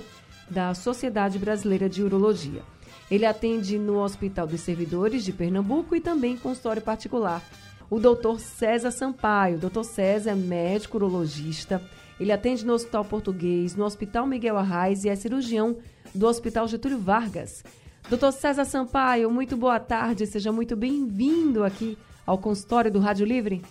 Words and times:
da 0.50 0.74
Sociedade 0.74 1.40
Brasileira 1.40 1.90
de 1.90 2.04
Urologia. 2.04 2.62
Ele 3.10 3.26
atende 3.26 3.78
no 3.78 4.00
Hospital 4.00 4.48
dos 4.48 4.62
Servidores 4.62 5.26
de 5.26 5.34
Pernambuco 5.34 5.96
e 5.96 6.02
também 6.02 6.38
consultório 6.38 6.82
particular. 6.82 7.44
O 7.90 8.00
Dr. 8.00 8.40
César 8.40 8.92
Sampaio. 8.92 9.58
Dr. 9.58 9.84
César 9.84 10.32
é 10.32 10.36
médico 10.36 10.98
urologista 10.98 11.82
ele 12.20 12.32
atende 12.32 12.66
no 12.66 12.74
Hospital 12.74 13.06
Português, 13.06 13.76
no 13.76 13.86
Hospital 13.86 14.28
Miguel 14.28 14.58
Arraes 14.58 15.04
e 15.04 15.10
é 15.10 15.16
cirurgião 15.16 15.78
do 16.14 16.28
Hospital 16.28 16.68
Getúlio 16.68 17.00
Vargas. 17.00 17.64
Doutor 18.10 18.32
César 18.32 18.66
Sampaio, 18.66 19.32
muito 19.32 19.56
boa 19.56 19.80
tarde, 19.80 20.28
seja 20.28 20.52
muito 20.52 20.76
bem-vindo 20.76 21.64
aqui 21.64 21.98
ao 22.26 22.38
consultório 22.38 22.92
do 22.92 23.00
Rádio 23.00 23.26
Livre. 23.26 23.62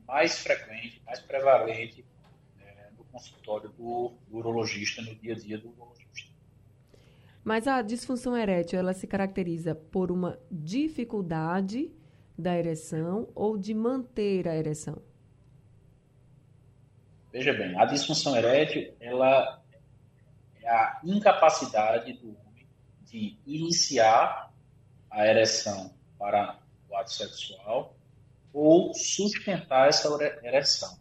mais 0.07 0.39
frequente, 0.39 1.03
mais 1.05 1.21
prevalente 1.21 2.05
é, 2.61 2.91
no 2.97 3.05
consultório 3.05 3.69
do, 3.71 4.15
do 4.29 4.37
urologista, 4.37 5.03
no 5.03 5.15
dia 5.15 5.35
a 5.35 5.37
dia 5.39 5.59
do 5.59 5.69
urologista. 5.71 5.94
Mas 7.45 7.69
a 7.69 7.83
disfunção 7.83 8.35
erétil, 8.35 8.79
ela 8.79 8.95
se 8.95 9.07
caracteriza 9.07 9.75
por 9.75 10.11
uma 10.11 10.39
dificuldade 10.51 11.93
da 12.39 12.57
ereção 12.57 13.29
ou 13.35 13.59
de 13.59 13.75
manter 13.75 14.49
a 14.49 14.57
ereção? 14.57 15.03
Veja 17.31 17.53
bem, 17.53 17.79
a 17.79 17.85
disfunção 17.85 18.35
erétil, 18.35 18.95
ela 18.99 19.63
é 20.63 20.71
a 20.71 21.01
incapacidade 21.05 22.15
do 22.15 22.29
homem 22.29 22.67
de 23.03 23.37
iniciar 23.47 24.51
a 25.11 25.27
ereção 25.27 25.93
para 26.19 26.59
o 26.89 26.97
ato 26.97 27.13
sexual 27.13 27.95
ou 28.55 28.95
sustentar 28.95 29.89
essa 29.89 30.09
ereção. 30.43 30.99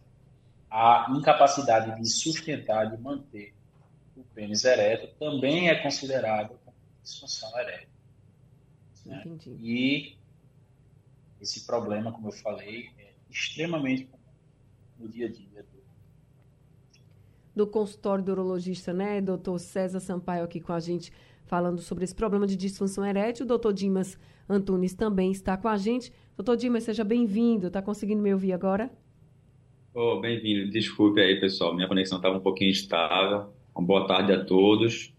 A 0.70 1.06
incapacidade 1.16 1.98
de 1.98 2.06
sustentar, 2.06 2.90
de 2.90 3.00
manter 3.00 3.54
pênis 4.34 4.64
ereto 4.64 5.08
também 5.18 5.68
é 5.68 5.74
considerado 5.76 6.58
como 6.64 6.76
disfunção 7.02 7.56
erétil. 7.58 7.88
Né? 9.06 9.24
E 9.60 10.16
esse 11.40 11.66
problema, 11.66 12.12
como 12.12 12.28
eu 12.28 12.32
falei, 12.32 12.90
é 12.98 13.12
extremamente 13.30 14.04
comum 14.04 14.22
no 14.98 15.08
dia 15.08 15.26
a 15.26 15.30
dia 15.30 15.62
do, 15.62 15.82
do 17.54 17.66
consultório 17.66 18.24
do 18.24 18.32
urologista, 18.32 18.92
né, 18.92 19.20
doutor 19.20 19.58
César 19.58 20.00
Sampaio 20.00 20.44
aqui 20.44 20.60
com 20.60 20.72
a 20.72 20.80
gente 20.80 21.12
falando 21.46 21.80
sobre 21.80 22.04
esse 22.04 22.14
problema 22.14 22.46
de 22.46 22.56
disfunção 22.56 23.04
erétil. 23.04 23.44
O 23.44 23.48
doutor 23.48 23.72
Dimas 23.72 24.18
Antunes 24.48 24.94
também 24.94 25.30
está 25.30 25.56
com 25.56 25.68
a 25.68 25.76
gente. 25.76 26.12
Doutor 26.36 26.56
Dimas, 26.56 26.84
seja 26.84 27.04
bem-vindo. 27.04 27.68
Está 27.68 27.82
conseguindo 27.82 28.22
me 28.22 28.32
ouvir 28.32 28.52
agora? 28.52 28.90
Oh, 29.92 30.20
bem-vindo. 30.20 30.70
Desculpe 30.70 31.20
aí, 31.20 31.38
pessoal. 31.38 31.74
Minha 31.74 31.86
conexão 31.86 32.18
estava 32.18 32.36
um 32.36 32.40
pouquinho 32.40 32.70
instável. 32.70 33.52
Uma 33.74 33.86
boa 33.86 34.06
tarde 34.06 34.32
a 34.32 34.44
todos. 34.44 35.12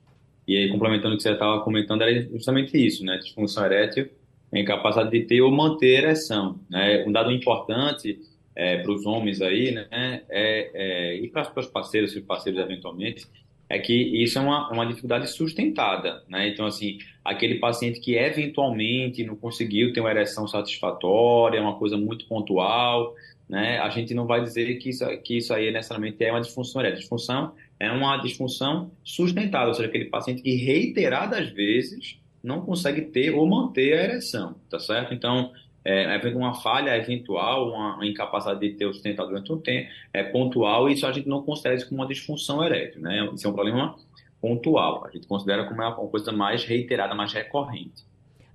E 0.48 0.56
aí, 0.56 0.70
complementando 0.70 1.16
o 1.16 1.18
que 1.18 1.24
você 1.24 1.32
estava 1.32 1.62
comentando, 1.62 2.04
era 2.04 2.22
justamente 2.30 2.78
isso, 2.78 3.04
né? 3.04 3.18
Disfunção 3.18 3.66
erétil 3.66 4.10
é 4.52 4.62
incapacidade 4.62 5.12
de 5.12 5.26
ter 5.26 5.42
ou 5.42 5.52
manter 5.52 6.04
ereção, 6.04 6.60
né? 6.70 7.04
Um 7.06 7.12
dado 7.12 7.32
importante 7.32 8.20
é, 8.56 8.78
para 8.78 8.92
os 8.92 9.06
homens 9.06 9.42
aí, 9.42 9.72
né? 9.72 9.88
É, 10.30 10.72
é, 10.74 11.16
e 11.16 11.28
para 11.28 11.52
os 11.58 11.68
parceiros, 11.68 12.14
se 12.14 12.22
parceiros 12.22 12.62
eventualmente, 12.62 13.26
é 13.68 13.80
que 13.80 13.94
isso 13.94 14.38
é 14.38 14.42
uma, 14.42 14.72
uma 14.72 14.86
dificuldade 14.86 15.28
sustentada, 15.28 16.24
né? 16.30 16.48
Então, 16.48 16.66
assim, 16.66 17.00
aquele 17.24 17.56
paciente 17.56 18.00
que 18.00 18.16
eventualmente 18.16 19.24
não 19.24 19.36
conseguiu 19.36 19.92
ter 19.92 20.00
uma 20.00 20.12
ereção 20.12 20.48
satisfatória, 20.48 21.58
é 21.58 21.62
uma 21.62 21.76
coisa 21.78 21.98
muito 21.98 22.28
pontual, 22.28 23.16
né? 23.50 23.80
A 23.80 23.90
gente 23.90 24.14
não 24.14 24.26
vai 24.26 24.42
dizer 24.42 24.76
que 24.76 24.90
isso, 24.90 25.06
que 25.24 25.38
isso 25.38 25.54
aí 25.54 25.72
necessariamente 25.72 26.24
é 26.24 26.32
uma 26.32 26.42
disfunção 26.42 26.82
erétil. 26.82 27.00
Disfunção 27.00 27.54
é 27.80 27.92
uma 27.92 28.18
disfunção 28.18 28.92
sustentável, 29.04 29.70
ou 29.70 29.74
seja, 29.74 29.88
aquele 29.88 30.06
paciente 30.06 30.42
que 30.42 30.56
reiteradas 30.56 31.50
vezes 31.50 32.20
não 32.44 32.62
consegue 32.62 33.02
ter 33.02 33.32
ou 33.32 33.46
manter 33.48 33.94
a 33.94 34.04
ereção, 34.04 34.56
tá 34.70 34.80
certo? 34.80 35.14
Então, 35.14 35.52
é, 35.84 36.18
uma 36.36 36.54
falha 36.54 36.96
eventual, 36.98 37.70
uma, 37.70 38.06
incapacidade 38.06 38.60
de 38.60 38.76
ter 38.76 38.86
o 38.86 38.94
sustentado 38.94 39.28
durante 39.30 39.52
um 39.52 39.60
tempo, 39.60 39.90
é 40.14 40.24
pontual, 40.24 40.90
e 40.90 40.94
isso 40.94 41.06
a 41.06 41.12
gente 41.12 41.28
não 41.28 41.44
considera 41.44 41.76
isso 41.76 41.88
como 41.88 42.02
uma 42.02 42.08
disfunção 42.08 42.64
erétil, 42.64 43.02
né? 43.02 43.30
Isso 43.34 43.46
é 43.46 43.50
um 43.50 43.54
problema 43.54 43.96
pontual, 44.42 45.06
a 45.06 45.12
gente 45.12 45.28
considera 45.28 45.66
como 45.66 45.82
uma 45.82 45.94
coisa 45.94 46.32
mais 46.32 46.64
reiterada, 46.64 47.14
mais 47.14 47.34
recorrente. 47.34 48.04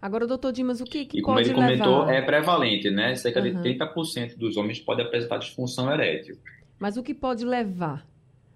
Agora, 0.00 0.26
doutor 0.26 0.52
Dimas, 0.52 0.80
o 0.80 0.84
que, 0.84 1.04
que 1.04 1.18
e 1.18 1.22
como 1.22 1.38
ele 1.38 1.52
comentou, 1.52 2.08
é 2.08 2.22
prevalente, 2.22 2.90
né? 2.90 3.14
Cerca 3.16 3.40
uhum. 3.40 3.62
de 3.62 3.76
30% 3.76 4.36
dos 4.36 4.56
homens 4.56 4.80
podem 4.80 5.04
apresentar 5.04 5.36
disfunção 5.38 5.92
erétil. 5.92 6.36
Mas 6.78 6.96
o 6.96 7.02
que 7.02 7.12
pode 7.12 7.44
levar 7.44 8.06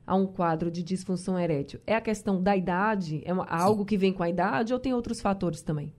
a 0.07 0.15
um 0.15 0.27
quadro 0.27 0.71
de 0.71 0.83
disfunção 0.83 1.39
erétil? 1.39 1.81
É 1.87 1.95
a 1.95 2.01
questão 2.01 2.43
da 2.43 2.57
idade? 2.57 3.23
É 3.25 3.33
uma, 3.33 3.45
algo 3.47 3.85
que 3.85 3.97
vem 3.97 4.13
com 4.13 4.23
a 4.23 4.29
idade 4.29 4.73
ou 4.73 4.79
tem 4.79 4.93
outros 4.93 5.21
fatores 5.21 5.63
também? 5.63 5.93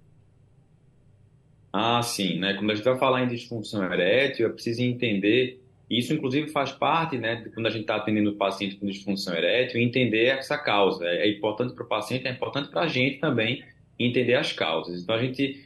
Ah, 1.72 2.02
sim, 2.02 2.40
né? 2.40 2.54
Quando 2.54 2.72
a 2.72 2.76
gente 2.76 2.86
vai 2.86 2.98
falar 2.98 3.24
em 3.24 3.28
disfunção 3.28 3.84
erétil, 3.84 4.48
é 4.48 4.50
preciso 4.50 4.82
entender, 4.82 5.62
isso 5.90 6.14
inclusive 6.14 6.48
faz 6.48 6.72
parte, 6.72 7.18
né, 7.18 7.36
de 7.36 7.50
quando 7.50 7.68
a 7.68 7.70
gente 7.70 7.82
está 7.82 7.98
atendendo 7.98 8.32
o 8.32 8.36
paciente 8.36 8.78
com 8.78 8.86
disfunção 8.86 9.36
erétil, 9.36 9.82
entender 9.82 10.28
essa 10.28 10.58
causa. 10.58 11.06
É 11.06 11.30
importante 11.30 11.74
para 11.74 11.84
o 11.84 11.88
paciente, 11.88 12.28
é 12.28 12.32
importante 12.32 12.70
para 12.70 12.84
a 12.84 12.88
gente 12.88 13.20
também 13.20 13.62
entender 14.00 14.36
as 14.36 14.54
causas. 14.54 15.04
Então 15.04 15.16
a 15.16 15.22
gente 15.22 15.62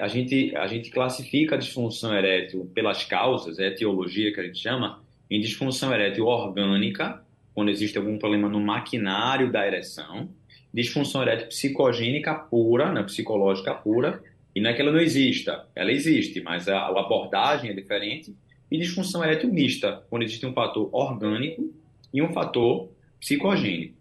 a 0.00 0.08
gente 0.08 0.54
a 0.56 0.66
gente 0.66 0.90
classifica 0.90 1.56
a 1.56 1.58
disfunção 1.58 2.14
erétil 2.14 2.70
pelas 2.74 3.04
causas, 3.04 3.58
é 3.58 3.64
a 3.64 3.68
etiologia 3.68 4.32
que 4.32 4.40
a 4.40 4.44
gente 4.44 4.58
chama, 4.58 5.02
em 5.30 5.40
disfunção 5.40 5.92
erétil 5.92 6.26
orgânica, 6.26 7.23
quando 7.54 7.70
existe 7.70 7.96
algum 7.96 8.18
problema 8.18 8.48
no 8.48 8.60
maquinário 8.60 9.50
da 9.52 9.66
ereção, 9.66 10.28
disfunção 10.72 11.22
erétil 11.22 11.48
psicogênica 11.48 12.34
pura, 12.34 12.92
né, 12.92 13.02
psicológica 13.04 13.72
pura, 13.74 14.22
e 14.54 14.60
não 14.60 14.70
é 14.70 14.74
que 14.74 14.82
ela 14.82 14.92
não 14.92 15.00
exista, 15.00 15.66
ela 15.74 15.92
existe, 15.92 16.40
mas 16.40 16.68
a, 16.68 16.78
a 16.78 17.00
abordagem 17.00 17.70
é 17.70 17.72
diferente, 17.72 18.34
e 18.70 18.78
disfunção 18.78 19.22
erétil 19.22 19.52
mista, 19.52 20.02
quando 20.10 20.22
existe 20.22 20.44
um 20.44 20.52
fator 20.52 20.88
orgânico 20.92 21.72
e 22.12 22.20
um 22.20 22.32
fator 22.32 22.88
psicogênico. 23.20 23.94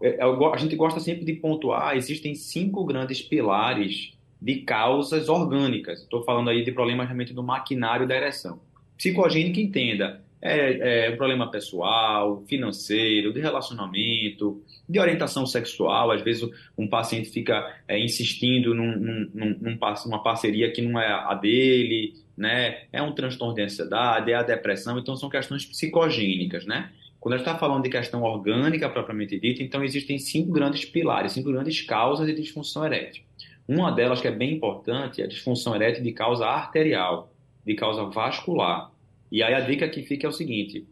É, 0.00 0.18
a 0.22 0.56
gente 0.58 0.76
gosta 0.76 1.00
sempre 1.00 1.24
de 1.24 1.32
pontuar, 1.32 1.96
existem 1.96 2.34
cinco 2.34 2.84
grandes 2.84 3.22
pilares 3.22 4.12
de 4.40 4.56
causas 4.56 5.28
orgânicas. 5.28 6.02
Estou 6.02 6.22
falando 6.22 6.50
aí 6.50 6.64
de 6.64 6.70
problemas 6.70 7.06
realmente 7.06 7.32
do 7.32 7.42
maquinário 7.42 8.06
da 8.06 8.14
ereção. 8.14 8.60
Psicogênico, 8.96 9.58
entenda, 9.58 10.22
é, 10.40 11.06
é 11.06 11.10
um 11.10 11.16
problema 11.16 11.50
pessoal, 11.50 12.44
financeiro, 12.46 13.32
de 13.32 13.40
relacionamento, 13.40 14.62
de 14.88 14.98
orientação 14.98 15.46
sexual. 15.46 16.10
Às 16.10 16.22
vezes 16.22 16.48
um 16.76 16.86
paciente 16.88 17.30
fica 17.30 17.74
é, 17.88 17.98
insistindo 17.98 18.74
num, 18.74 18.96
num, 18.96 19.30
num, 19.34 19.78
numa 20.06 20.22
parceria 20.22 20.70
que 20.70 20.82
não 20.82 21.00
é 21.00 21.08
a 21.08 21.34
dele, 21.34 22.14
né? 22.36 22.82
É 22.92 23.02
um 23.02 23.12
transtorno 23.12 23.54
de 23.54 23.62
ansiedade, 23.62 24.30
é 24.30 24.34
a 24.34 24.42
depressão, 24.42 24.98
então 24.98 25.16
são 25.16 25.28
questões 25.28 25.64
psicogênicas, 25.64 26.66
né? 26.66 26.90
Quando 27.18 27.34
a 27.34 27.38
gente 27.38 27.46
está 27.48 27.58
falando 27.58 27.82
de 27.82 27.90
questão 27.90 28.22
orgânica 28.22 28.88
propriamente 28.88 29.40
dita, 29.40 29.62
então 29.62 29.82
existem 29.82 30.18
cinco 30.18 30.52
grandes 30.52 30.84
pilares, 30.84 31.32
cinco 31.32 31.50
grandes 31.50 31.80
causas 31.80 32.26
de 32.26 32.34
disfunção 32.34 32.84
erétil. 32.84 33.24
Uma 33.66 33.90
delas 33.90 34.20
que 34.20 34.28
é 34.28 34.30
bem 34.30 34.52
importante 34.52 35.20
é 35.20 35.24
a 35.24 35.28
disfunção 35.28 35.74
erétil 35.74 36.04
de 36.04 36.12
causa 36.12 36.46
arterial, 36.46 37.32
de 37.64 37.74
causa 37.74 38.04
vascular. 38.04 38.92
E 39.30 39.42
aí 39.42 39.54
a 39.54 39.60
dica 39.60 39.88
que 39.88 40.02
fica 40.02 40.26
é 40.26 40.30
o 40.30 40.32
seguinte: 40.32 40.86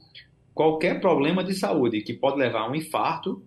qualquer 0.55 1.01
problema 1.01 1.43
de 1.43 1.55
saúde 1.55 2.03
que 2.03 2.13
pode 2.13 2.39
levar 2.39 2.61
a 2.61 2.71
um 2.71 2.75
infarto 2.75 3.43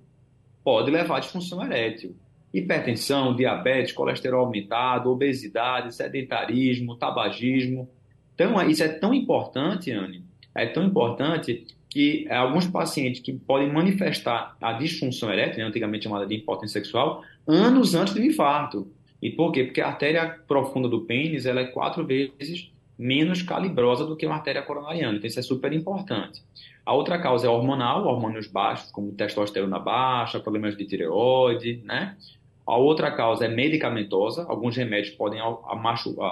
pode 0.64 0.92
levar 0.92 1.18
a 1.18 1.20
disfunção 1.20 1.64
erétil. 1.64 2.16
Hipertensão, 2.54 3.36
diabetes, 3.36 3.94
colesterol 3.94 4.46
aumentado, 4.46 5.12
obesidade, 5.12 5.96
sedentarismo, 5.96 6.96
tabagismo. 6.96 7.90
Então, 8.34 8.62
isso 8.70 8.84
é 8.84 8.88
tão 8.88 9.14
importante, 9.14 9.92
Anne, 9.92 10.24
é 10.54 10.66
tão 10.66 10.84
importante 10.84 11.66
que 11.90 12.28
alguns 12.30 12.68
pacientes 12.68 13.22
que 13.22 13.34
podem 13.34 13.72
manifestar 13.72 14.56
a 14.62 14.74
disfunção 14.74 15.32
erétil, 15.32 15.60
né, 15.60 15.66
antigamente 15.66 16.04
chamada 16.04 16.26
de 16.26 16.36
impotência 16.36 16.82
sexual, 16.82 17.24
anos 17.48 17.96
antes 17.96 18.14
do 18.14 18.22
infarto. 18.22 18.92
E 19.22 19.32
por 19.32 19.52
quê? 19.52 19.64
Porque 19.64 19.82
a 19.82 19.88
artéria 19.88 20.38
profunda 20.48 20.88
do 20.88 21.02
pênis 21.02 21.46
ela 21.46 21.62
é 21.62 21.66
quatro 21.66 22.06
vezes 22.06 22.72
menos 22.98 23.42
calibrosa 23.42 24.06
do 24.06 24.16
que 24.16 24.26
uma 24.26 24.36
artéria 24.36 24.62
coronariana. 24.62 25.18
Então, 25.18 25.28
isso 25.28 25.40
é 25.40 25.44
super 25.44 25.72
importante. 25.74 26.42
A 26.86 26.94
outra 26.94 27.20
causa 27.20 27.48
é 27.48 27.50
hormonal, 27.50 28.06
hormônios 28.08 28.48
baixos, 28.48 28.92
como 28.92 29.12
testosterona 29.12 29.78
baixa, 29.78 30.40
problemas 30.40 30.76
de 30.76 30.86
tireoide, 30.86 31.82
né? 31.84 32.16
A 32.66 32.78
outra 32.78 33.12
causa 33.12 33.46
é 33.46 33.48
medicamentosa. 33.48 34.46
Alguns 34.48 34.76
remédios 34.76 35.16
podem 35.16 35.40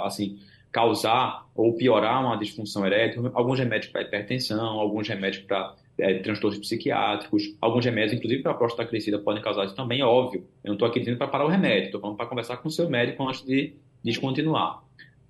assim, 0.04 0.40
causar 0.72 1.46
ou 1.56 1.74
piorar 1.74 2.22
uma 2.22 2.38
disfunção 2.38 2.86
erétil. 2.86 3.32
Alguns 3.34 3.60
remédios 3.60 3.92
para 3.92 4.02
hipertensão, 4.02 4.80
alguns 4.80 5.08
remédios 5.08 5.44
para 5.44 5.76
é, 5.98 6.16
transtornos 6.20 6.60
psiquiátricos, 6.60 7.56
alguns 7.62 7.86
remédios, 7.86 8.14
inclusive 8.14 8.44
para 8.44 8.52
a 8.52 8.56
próstata 8.56 8.88
crescida, 8.88 9.20
podem 9.20 9.42
causar 9.42 9.66
isso 9.66 9.76
também, 9.76 10.04
óbvio. 10.04 10.46
Eu 10.64 10.70
não 10.70 10.74
estou 10.74 10.88
aqui 10.88 11.00
dizendo 11.00 11.18
para 11.18 11.28
parar 11.28 11.46
o 11.46 11.50
remédio, 11.50 11.86
estou 11.86 12.02
falando 12.02 12.18
para 12.18 12.26
conversar 12.26 12.58
com 12.58 12.68
o 12.68 12.72
seu 12.72 12.90
médico 12.90 13.28
antes 13.28 13.44
de 13.46 13.74
descontinuar. 14.04 14.84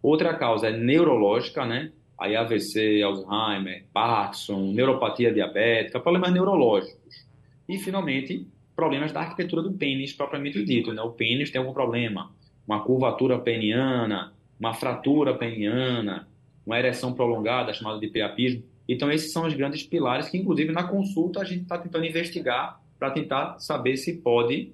Outra 0.06 0.36
causa 0.36 0.68
é 0.68 0.72
neurológica, 0.72 1.66
né? 1.66 1.92
Aí 2.16 2.36
AVC, 2.36 3.02
Alzheimer, 3.02 3.86
Parkinson, 3.92 4.72
neuropatia 4.72 5.34
diabética, 5.34 6.00
problemas 6.00 6.32
neurológicos. 6.32 7.26
E, 7.68 7.80
finalmente, 7.80 8.48
problemas 8.76 9.12
da 9.12 9.22
arquitetura 9.22 9.64
do 9.64 9.74
pênis 9.74 10.14
propriamente 10.14 10.64
dito, 10.64 10.94
né? 10.94 11.02
O 11.02 11.10
pênis 11.10 11.50
tem 11.50 11.58
algum 11.58 11.74
problema, 11.74 12.32
uma 12.68 12.84
curvatura 12.84 13.40
peniana, 13.40 14.32
uma 14.60 14.76
fratura 14.76 15.34
peniana, 15.34 16.28
uma 16.64 16.78
ereção 16.78 17.12
prolongada, 17.12 17.74
chamada 17.74 18.00
de 18.00 18.08
priapismo. 18.08 18.62
Então, 18.88 19.12
esses 19.12 19.34
são 19.34 19.48
os 19.48 19.56
grandes 19.56 19.82
pilares 19.82 20.30
que, 20.30 20.38
inclusive, 20.38 20.72
na 20.72 20.84
consulta 20.84 21.42
a 21.42 21.44
gente 21.44 21.64
está 21.64 21.80
tentando 21.80 22.06
investigar 22.06 22.80
para 23.00 23.10
tentar 23.10 23.58
saber 23.58 23.98
se 23.98 24.14
pode 24.18 24.72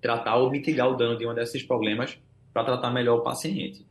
tratar 0.00 0.34
ou 0.38 0.50
mitigar 0.50 0.90
o 0.90 0.96
dano 0.96 1.16
de 1.16 1.24
um 1.24 1.32
desses 1.32 1.62
problemas 1.62 2.18
para 2.52 2.64
tratar 2.64 2.90
melhor 2.90 3.18
o 3.18 3.22
paciente. 3.22 3.86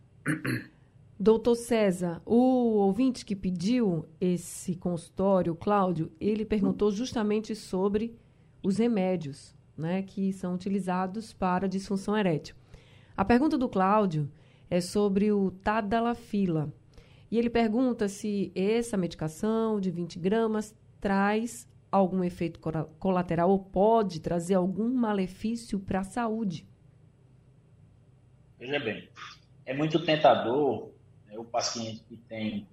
Doutor 1.17 1.55
César, 1.55 2.21
o 2.25 2.35
ouvinte 2.35 3.25
que 3.25 3.35
pediu 3.35 4.05
esse 4.19 4.75
consultório, 4.75 5.55
Cláudio, 5.55 6.11
ele 6.19 6.43
perguntou 6.43 6.91
justamente 6.91 7.55
sobre 7.55 8.17
os 8.61 8.77
remédios 8.77 9.55
né, 9.77 10.01
que 10.01 10.33
são 10.33 10.53
utilizados 10.53 11.33
para 11.33 11.67
disfunção 11.67 12.17
erétil. 12.17 12.55
A 13.15 13.23
pergunta 13.23 13.57
do 13.57 13.69
Cláudio 13.69 14.29
é 14.69 14.81
sobre 14.81 15.31
o 15.31 15.51
Tadalafila. 15.51 16.73
E 17.29 17.37
ele 17.37 17.49
pergunta 17.49 18.07
se 18.07 18.51
essa 18.55 18.97
medicação 18.97 19.79
de 19.79 19.89
20 19.91 20.19
gramas 20.19 20.75
traz 20.99 21.67
algum 21.91 22.23
efeito 22.23 22.59
colateral 22.99 23.49
ou 23.49 23.59
pode 23.59 24.19
trazer 24.19 24.55
algum 24.55 24.93
malefício 24.93 25.79
para 25.79 26.01
a 26.01 26.03
saúde. 26.03 26.67
Veja 28.59 28.79
bem, 28.79 29.07
é 29.65 29.73
muito 29.73 30.03
tentador 30.05 30.91
né, 31.25 31.37
o 31.37 31.43
paciente 31.43 32.03
que 32.07 32.17
tem, 32.17 32.67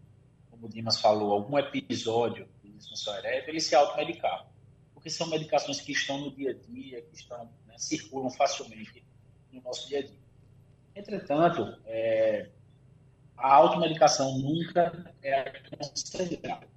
como 0.50 0.66
o 0.66 0.68
Dimas 0.68 1.00
falou, 1.00 1.32
algum 1.32 1.58
episódio 1.58 2.48
de 2.62 2.70
disfunção 2.70 3.16
erétil, 3.16 3.50
ele 3.50 3.60
se 3.60 3.74
automedicar. 3.74 4.46
Porque 4.92 5.08
são 5.08 5.26
medicações 5.28 5.80
que 5.80 5.92
estão 5.92 6.18
no 6.18 6.30
dia 6.30 6.50
a 6.50 6.54
dia, 6.54 7.02
que 7.02 7.16
estão, 7.16 7.48
né, 7.66 7.74
circulam 7.78 8.30
facilmente 8.30 9.04
no 9.50 9.62
nosso 9.62 9.88
dia 9.88 10.00
a 10.00 10.02
dia. 10.02 10.22
Entretanto, 10.94 11.80
é, 11.86 12.50
a 13.36 13.54
automedicação 13.54 14.38
nunca 14.38 15.12
é 15.22 15.40
aconselhável. 15.72 16.68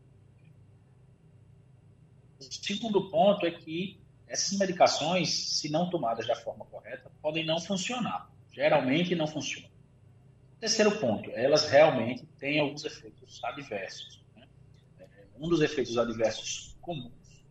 O 2.39 2.44
segundo 2.44 3.09
ponto 3.09 3.45
é 3.45 3.51
que 3.51 4.00
essas 4.27 4.57
medicações, 4.57 5.29
se 5.29 5.69
não 5.69 5.89
tomadas 5.89 6.25
da 6.25 6.35
forma 6.35 6.65
correta, 6.65 7.12
podem 7.21 7.45
não 7.45 7.59
funcionar. 7.59 8.31
Geralmente 8.51 9.13
não 9.13 9.27
funcionam. 9.27 9.75
Terceiro 10.60 11.00
ponto, 11.00 11.30
elas 11.31 11.69
realmente 11.69 12.25
têm 12.40 12.60
alguns 12.60 12.86
efeitos 12.86 13.44
adversos. 13.44 14.24
Né? 14.36 14.48
É, 15.00 15.06
um 15.40 15.50
dos 15.50 15.62
efeitos 15.62 15.98
adversos 15.98 16.75
comuns, 16.81 17.46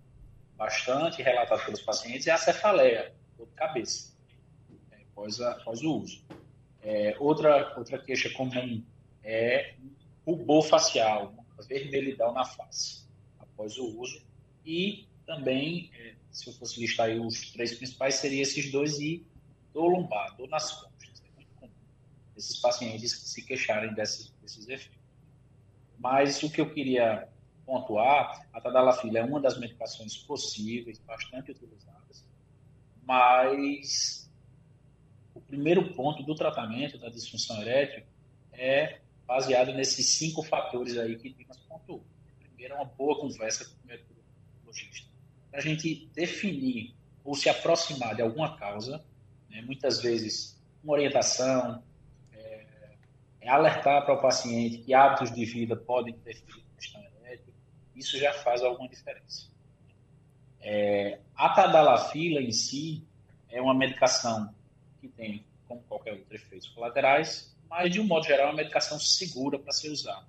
bastante 0.57 1.23
relatado 1.23 1.65
pelos 1.65 1.83
pacientes, 1.83 2.27
é 2.27 2.33
a 2.33 2.39
cefaleia, 2.39 3.15
dor 3.37 3.47
de 3.47 3.55
cabeça, 3.55 4.15
né, 4.91 4.99
após, 5.13 5.41
a, 5.41 5.53
após 5.53 5.83
o 5.83 5.99
uso. 5.99 6.25
É, 6.83 7.17
outra, 7.19 7.75
outra 7.77 7.99
queixa 7.99 8.31
comum 8.31 8.83
é 9.23 9.75
rubor 10.27 10.63
facial, 10.63 11.35
uma 11.55 11.63
vermelhidão 11.67 12.33
na 12.33 12.45
face 12.45 13.05
após 13.39 13.79
o 13.79 14.01
uso. 14.01 14.23
E 14.65 15.07
também, 15.27 15.91
é, 15.99 16.15
se 16.31 16.49
eu 16.49 16.53
fosse 16.55 16.81
listar 16.81 17.11
os 17.11 17.53
três 17.53 17.75
principais, 17.75 18.17
seriam 18.17 18.43
esses 18.43 18.71
dois 18.71 18.99
e 18.99 19.25
dor 19.73 19.89
lombar, 19.89 20.35
dor 20.37 20.49
nas 20.49 20.73
costas. 20.73 20.94
É 22.35 22.41
muito 22.41 22.41
comum 22.41 22.41
esses 22.41 22.57
pacientes 22.61 23.13
se 23.13 23.43
queixarem 23.43 23.95
desses, 23.95 24.31
desses 24.43 24.69
efeitos. 24.69 24.99
Mas 25.99 26.43
o 26.43 26.51
que 26.51 26.61
eu 26.61 26.71
queria 26.71 27.29
pontuar, 27.65 28.47
a 28.53 28.61
tadalafila 28.61 29.19
é 29.19 29.25
uma 29.25 29.41
das 29.41 29.59
medicações 29.59 30.17
possíveis, 30.17 30.99
bastante 30.99 31.51
utilizadas, 31.51 32.27
mas 33.03 34.31
o 35.35 35.41
primeiro 35.41 35.95
ponto 35.95 36.23
do 36.23 36.35
tratamento 36.35 36.99
da 36.99 37.09
disfunção 37.09 37.61
erétil 37.63 38.05
é 38.53 39.01
baseado 39.27 39.73
nesses 39.73 40.19
cinco 40.19 40.43
fatores 40.43 40.99
aí 40.99 41.17
que 41.17 41.33
Dimas 41.33 41.57
pontuou. 41.59 42.05
Primeiro, 42.39 42.75
uma 42.75 42.85
boa 42.85 43.19
conversa 43.19 43.65
com 43.65 43.75
o 43.83 43.87
médico. 43.87 44.15
Para 45.51 45.61
a 45.61 45.63
gente 45.63 46.11
definir 46.13 46.95
ou 47.25 47.35
se 47.35 47.49
aproximar 47.49 48.15
de 48.15 48.23
alguma 48.23 48.57
causa, 48.57 49.05
né, 49.49 49.63
muitas 49.63 50.03
vezes 50.03 50.61
uma 50.83 50.95
orientação, 50.95 51.83
é 53.45 53.51
alertar 53.51 54.07
para 54.07 54.15
o 54.15 54.21
paciente 54.23 54.79
que 54.79 54.95
hábitos 54.95 55.31
de 55.31 55.45
vida 55.45 55.77
podem 55.77 56.15
interferir 56.15 56.65
na 56.67 56.77
questão 56.77 57.05
elétrica, 57.21 57.53
isso 57.95 58.19
já 58.19 58.33
faz 58.33 58.63
alguma 58.63 58.89
diferença. 58.89 59.51
É, 60.63 61.21
a 61.37 61.51
tadalafila 61.51 62.41
em 62.41 62.51
si 62.51 63.07
é 63.51 63.61
uma 63.61 63.75
medicação 63.75 64.53
que 64.99 65.09
tem, 65.09 65.45
como 65.69 65.83
qualquer 65.83 66.15
outro, 66.15 66.35
efeitos 66.35 66.69
colaterais, 66.69 67.55
mas 67.69 67.93
de 67.93 68.01
um 68.01 68.05
modo 68.05 68.25
geral 68.25 68.47
é 68.47 68.51
uma 68.51 68.57
medicação 68.57 68.99
segura 68.99 69.59
para 69.59 69.73
ser 69.73 69.91
usada. 69.91 70.27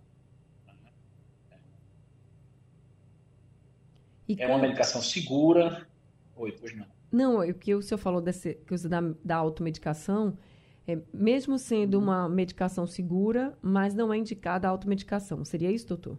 E 4.27 4.41
é 4.41 4.47
uma 4.47 4.57
medicação 4.57 5.01
segura. 5.01 5.87
Oi, 6.35 6.51
pois 6.51 6.75
não. 6.75 6.85
Não, 7.11 7.41
é 7.41 7.53
porque 7.53 7.73
o 7.73 7.81
senhor 7.81 7.99
falou 7.99 8.19
desse, 8.19 8.55
que 8.55 8.73
usa 8.73 8.89
da, 8.89 8.99
da 9.23 9.35
automedicação, 9.37 10.37
é, 10.87 10.97
mesmo 11.13 11.57
sendo 11.57 11.99
uma 11.99 12.29
medicação 12.29 12.85
segura, 12.85 13.57
mas 13.61 13.93
não 13.93 14.13
é 14.13 14.17
indicada 14.17 14.67
a 14.67 14.71
automedicação. 14.71 15.43
Seria 15.43 15.71
isso, 15.71 15.87
doutor? 15.87 16.17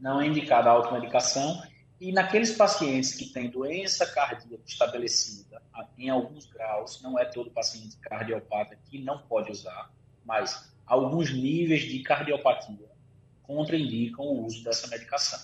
Não 0.00 0.20
é 0.20 0.26
indicada 0.26 0.68
a 0.68 0.72
automedicação. 0.72 1.62
E 2.00 2.12
naqueles 2.12 2.54
pacientes 2.54 3.14
que 3.14 3.26
têm 3.32 3.48
doença 3.48 4.06
cardíaca 4.06 4.62
estabelecida 4.66 5.62
em 5.96 6.10
alguns 6.10 6.46
graus, 6.46 7.00
não 7.02 7.18
é 7.18 7.24
todo 7.24 7.50
paciente 7.50 7.96
cardiopata 7.98 8.76
que 8.84 9.02
não 9.02 9.18
pode 9.18 9.50
usar, 9.50 9.90
mas 10.24 10.70
alguns 10.86 11.32
níveis 11.32 11.82
de 11.82 12.00
cardiopatia 12.00 12.90
contraindicam 13.42 14.24
o 14.26 14.44
uso 14.44 14.62
dessa 14.62 14.86
medicação. 14.88 15.40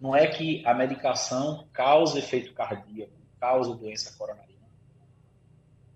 Não 0.00 0.14
é 0.14 0.26
que 0.26 0.64
a 0.66 0.74
medicação 0.74 1.66
causa 1.72 2.18
efeito 2.18 2.52
cardíaco, 2.52 3.12
causa 3.40 3.74
doença 3.74 4.16
coronariana. 4.16 4.58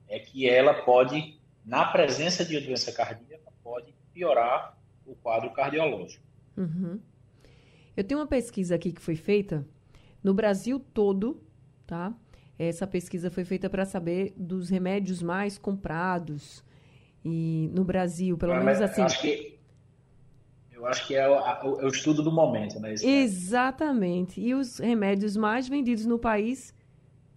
É 0.09 0.19
que 0.19 0.49
ela 0.49 0.75
pode, 0.83 1.41
na 1.65 1.85
presença 1.87 2.45
de 2.45 2.59
doença 2.61 2.93
cardíaca, 2.93 3.53
pode 3.63 3.95
piorar 4.13 4.77
o 5.07 5.15
quadro 5.15 5.51
cardiológico. 5.51 6.25
Uhum. 6.57 7.01
Eu 7.97 8.05
tenho 8.05 8.21
uma 8.21 8.27
pesquisa 8.27 8.75
aqui 8.75 8.93
que 8.93 9.01
foi 9.01 9.17
feita 9.17 9.67
no 10.23 10.35
Brasil 10.35 10.79
todo, 10.79 11.43
tá? 11.87 12.13
Essa 12.59 12.87
pesquisa 12.87 13.31
foi 13.31 13.45
feita 13.45 13.69
para 13.69 13.85
saber 13.85 14.33
dos 14.37 14.69
remédios 14.69 15.23
mais 15.23 15.59
comprados 15.59 16.65
e 17.25 17.71
no 17.73 17.85
Brasil, 17.85 18.37
pelo 18.37 18.55
menos 18.55 18.81
assim. 18.81 19.01
Eu 19.01 19.07
acho 19.07 19.21
que, 19.21 19.59
eu 20.73 20.87
acho 20.87 21.07
que 21.07 21.15
é, 21.15 21.29
o, 21.29 21.81
é 21.81 21.85
o 21.85 21.89
estudo 21.89 22.23
do 22.23 22.33
momento, 22.33 22.79
né? 22.81 22.95
Exatamente. 22.95 24.41
E 24.41 24.55
os 24.55 24.79
remédios 24.79 25.37
mais 25.37 25.69
vendidos 25.69 26.07
no 26.07 26.19
país 26.19 26.75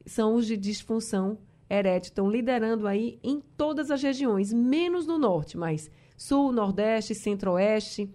são 0.05 0.35
os 0.35 0.45
de 0.45 0.57
disfunção 0.57 1.37
erétil. 1.69 2.09
Estão 2.09 2.29
liderando 2.29 2.87
aí 2.87 3.19
em 3.23 3.41
todas 3.57 3.91
as 3.91 4.01
regiões, 4.01 4.53
menos 4.53 5.05
no 5.05 5.17
norte, 5.17 5.57
mas 5.57 5.89
sul, 6.17 6.51
nordeste, 6.51 7.15
centro-oeste. 7.15 8.09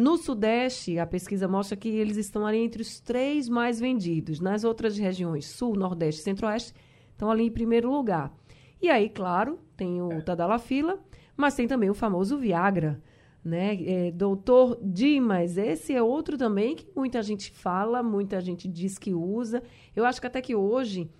No 0.00 0.16
Sudeste, 0.16 0.98
a 0.98 1.06
pesquisa 1.06 1.46
mostra 1.46 1.76
que 1.76 1.88
eles 1.88 2.16
estão 2.16 2.46
ali 2.46 2.56
entre 2.56 2.80
os 2.80 3.00
três 3.00 3.50
mais 3.50 3.78
vendidos. 3.78 4.40
Nas 4.40 4.64
outras 4.64 4.96
regiões, 4.96 5.44
Sul, 5.44 5.76
Nordeste 5.76 6.22
e 6.22 6.24
Centro-Oeste, 6.24 6.72
estão 7.10 7.30
ali 7.30 7.44
em 7.44 7.50
primeiro 7.50 7.90
lugar. 7.90 8.34
E 8.80 8.88
aí, 8.88 9.10
claro, 9.10 9.58
tem 9.76 10.00
o 10.00 10.22
Tadalafila, 10.22 10.98
mas 11.36 11.54
tem 11.54 11.68
também 11.68 11.90
o 11.90 11.94
famoso 11.94 12.38
Viagra, 12.38 12.98
né? 13.44 13.78
É, 13.84 14.10
doutor 14.10 14.78
Dimas, 14.82 15.58
esse 15.58 15.94
é 15.94 16.02
outro 16.02 16.38
também 16.38 16.76
que 16.76 16.86
muita 16.96 17.22
gente 17.22 17.50
fala, 17.50 18.02
muita 18.02 18.40
gente 18.40 18.66
diz 18.66 18.96
que 18.96 19.12
usa. 19.12 19.62
Eu 19.94 20.06
acho 20.06 20.18
que 20.18 20.26
até 20.26 20.40
que 20.40 20.54
hoje 20.54 21.10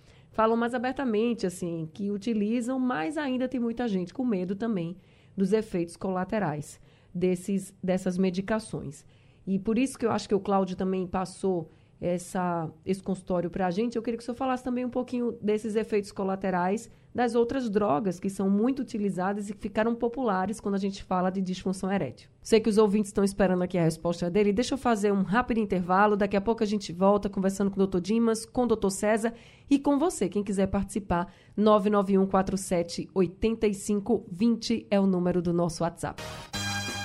falam 0.40 0.56
mais 0.56 0.72
abertamente, 0.74 1.46
assim, 1.46 1.86
que 1.92 2.10
utilizam, 2.10 2.78
mas 2.78 3.18
ainda 3.18 3.46
tem 3.46 3.60
muita 3.60 3.86
gente 3.86 4.14
com 4.14 4.24
medo 4.24 4.56
também 4.56 4.96
dos 5.36 5.52
efeitos 5.52 5.98
colaterais 5.98 6.80
desses, 7.14 7.74
dessas 7.84 8.16
medicações. 8.16 9.04
E 9.46 9.58
por 9.58 9.76
isso 9.76 9.98
que 9.98 10.06
eu 10.06 10.10
acho 10.10 10.26
que 10.26 10.34
o 10.34 10.40
Cláudio 10.40 10.76
também 10.76 11.06
passou 11.06 11.70
essa, 12.00 12.70
esse 12.84 13.02
consultório 13.02 13.50
para 13.50 13.66
a 13.66 13.70
gente. 13.70 13.96
Eu 13.96 14.02
queria 14.02 14.16
que 14.16 14.22
o 14.22 14.24
senhor 14.24 14.36
falasse 14.36 14.64
também 14.64 14.84
um 14.84 14.90
pouquinho 14.90 15.32
desses 15.40 15.76
efeitos 15.76 16.10
colaterais 16.10 16.90
das 17.14 17.34
outras 17.34 17.68
drogas 17.68 18.20
que 18.20 18.30
são 18.30 18.48
muito 18.48 18.82
utilizadas 18.82 19.50
e 19.50 19.52
que 19.52 19.60
ficaram 19.60 19.94
populares 19.94 20.60
quando 20.60 20.76
a 20.76 20.78
gente 20.78 21.02
fala 21.02 21.30
de 21.30 21.40
disfunção 21.40 21.90
erétil. 21.92 22.30
Sei 22.42 22.60
que 22.60 22.68
os 22.68 22.78
ouvintes 22.78 23.08
estão 23.08 23.24
esperando 23.24 23.62
aqui 23.62 23.76
a 23.76 23.82
resposta 23.82 24.30
dele. 24.30 24.52
Deixa 24.52 24.74
eu 24.74 24.78
fazer 24.78 25.12
um 25.12 25.22
rápido 25.22 25.58
intervalo. 25.58 26.16
Daqui 26.16 26.36
a 26.36 26.40
pouco 26.40 26.62
a 26.62 26.66
gente 26.66 26.92
volta 26.92 27.28
conversando 27.28 27.70
com 27.70 27.80
o 27.80 27.86
Dr. 27.86 28.00
Dimas, 28.00 28.46
com 28.46 28.62
o 28.62 28.66
Dr. 28.66 28.90
César 28.90 29.34
e 29.68 29.78
com 29.78 29.98
você. 29.98 30.28
Quem 30.28 30.42
quiser 30.42 30.68
participar, 30.68 31.32
991 31.56 32.26
47 32.26 33.10
8520 33.12 34.86
é 34.90 35.00
o 35.00 35.06
número 35.06 35.42
do 35.42 35.52
nosso 35.52 35.82
WhatsApp. 35.82 36.22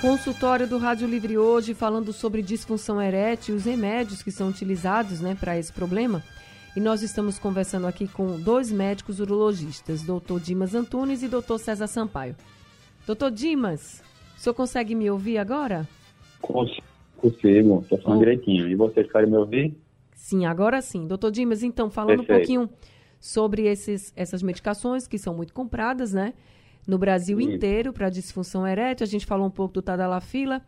Consultório 0.00 0.68
do 0.68 0.76
Rádio 0.76 1.08
Livre 1.08 1.38
hoje 1.38 1.72
falando 1.72 2.12
sobre 2.12 2.42
disfunção 2.42 3.00
erétil 3.00 3.54
e 3.54 3.58
os 3.58 3.64
remédios 3.64 4.22
que 4.22 4.30
são 4.30 4.48
utilizados 4.48 5.22
né, 5.22 5.34
para 5.34 5.58
esse 5.58 5.72
problema. 5.72 6.22
E 6.76 6.80
nós 6.80 7.02
estamos 7.02 7.38
conversando 7.38 7.86
aqui 7.86 8.06
com 8.06 8.38
dois 8.38 8.70
médicos 8.70 9.20
urologistas, 9.20 10.02
doutor 10.02 10.38
Dimas 10.38 10.74
Antunes 10.74 11.22
e 11.22 11.28
doutor 11.28 11.58
César 11.58 11.86
Sampaio. 11.86 12.36
Doutor 13.06 13.30
Dimas, 13.30 14.02
o 14.36 14.40
senhor 14.40 14.54
consegue 14.54 14.94
me 14.94 15.10
ouvir 15.10 15.38
agora? 15.38 15.88
Consigo, 16.42 17.80
estou 17.80 17.98
falando 18.02 18.18
oh. 18.18 18.24
direitinho. 18.24 18.68
E 18.68 18.74
vocês 18.74 19.10
querem 19.10 19.30
me 19.30 19.38
ouvir? 19.38 19.74
Sim, 20.14 20.44
agora 20.44 20.82
sim. 20.82 21.06
Doutor 21.06 21.30
Dimas, 21.30 21.62
então, 21.62 21.88
falando 21.88 22.22
Perfeito. 22.22 22.32
um 22.32 22.36
pouquinho 22.36 22.70
sobre 23.18 23.62
esses, 23.62 24.12
essas 24.14 24.42
medicações 24.42 25.06
que 25.08 25.16
são 25.16 25.34
muito 25.34 25.54
compradas, 25.54 26.12
né? 26.12 26.34
No 26.86 26.98
Brasil 26.98 27.38
Sim. 27.38 27.54
inteiro 27.54 27.92
para 27.92 28.08
disfunção 28.08 28.66
erétil. 28.66 29.04
A 29.04 29.08
gente 29.08 29.26
falou 29.26 29.46
um 29.46 29.50
pouco 29.50 29.74
do 29.74 29.82
Tadalafila. 29.82 30.62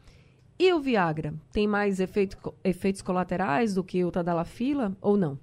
E 0.59 0.73
o 0.73 0.81
Viagra? 0.81 1.33
Tem 1.53 1.69
mais 1.69 2.01
efeito, 2.01 2.37
efeitos 2.65 3.01
colaterais 3.01 3.75
do 3.75 3.85
que 3.85 4.05
o 4.05 4.11
Tadalafila 4.11 4.93
ou 5.01 5.17
não? 5.17 5.39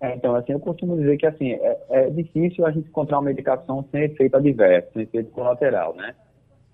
É, 0.00 0.16
então, 0.16 0.34
assim, 0.34 0.52
eu 0.52 0.58
costumo 0.58 0.96
dizer 0.96 1.16
que 1.16 1.26
assim, 1.26 1.52
é, 1.52 1.78
é, 1.88 2.10
difícil 2.10 2.66
a 2.66 2.72
gente 2.72 2.88
encontrar 2.88 3.18
uma 3.18 3.26
medicação 3.26 3.84
sem 3.92 4.02
efeito 4.02 4.36
adverso, 4.36 4.90
sem 4.92 5.02
efeito 5.02 5.30
colateral, 5.30 5.94
né? 5.94 6.16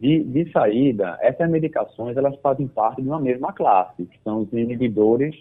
De, 0.00 0.24
de 0.24 0.50
saída, 0.50 1.18
essas 1.20 1.50
medicações, 1.50 2.16
elas 2.16 2.34
fazem 2.40 2.66
parte 2.66 3.02
de 3.02 3.08
uma 3.08 3.20
mesma 3.20 3.52
classe, 3.52 4.06
que 4.06 4.18
são 4.24 4.42
os 4.42 4.52
inibidores 4.52 5.36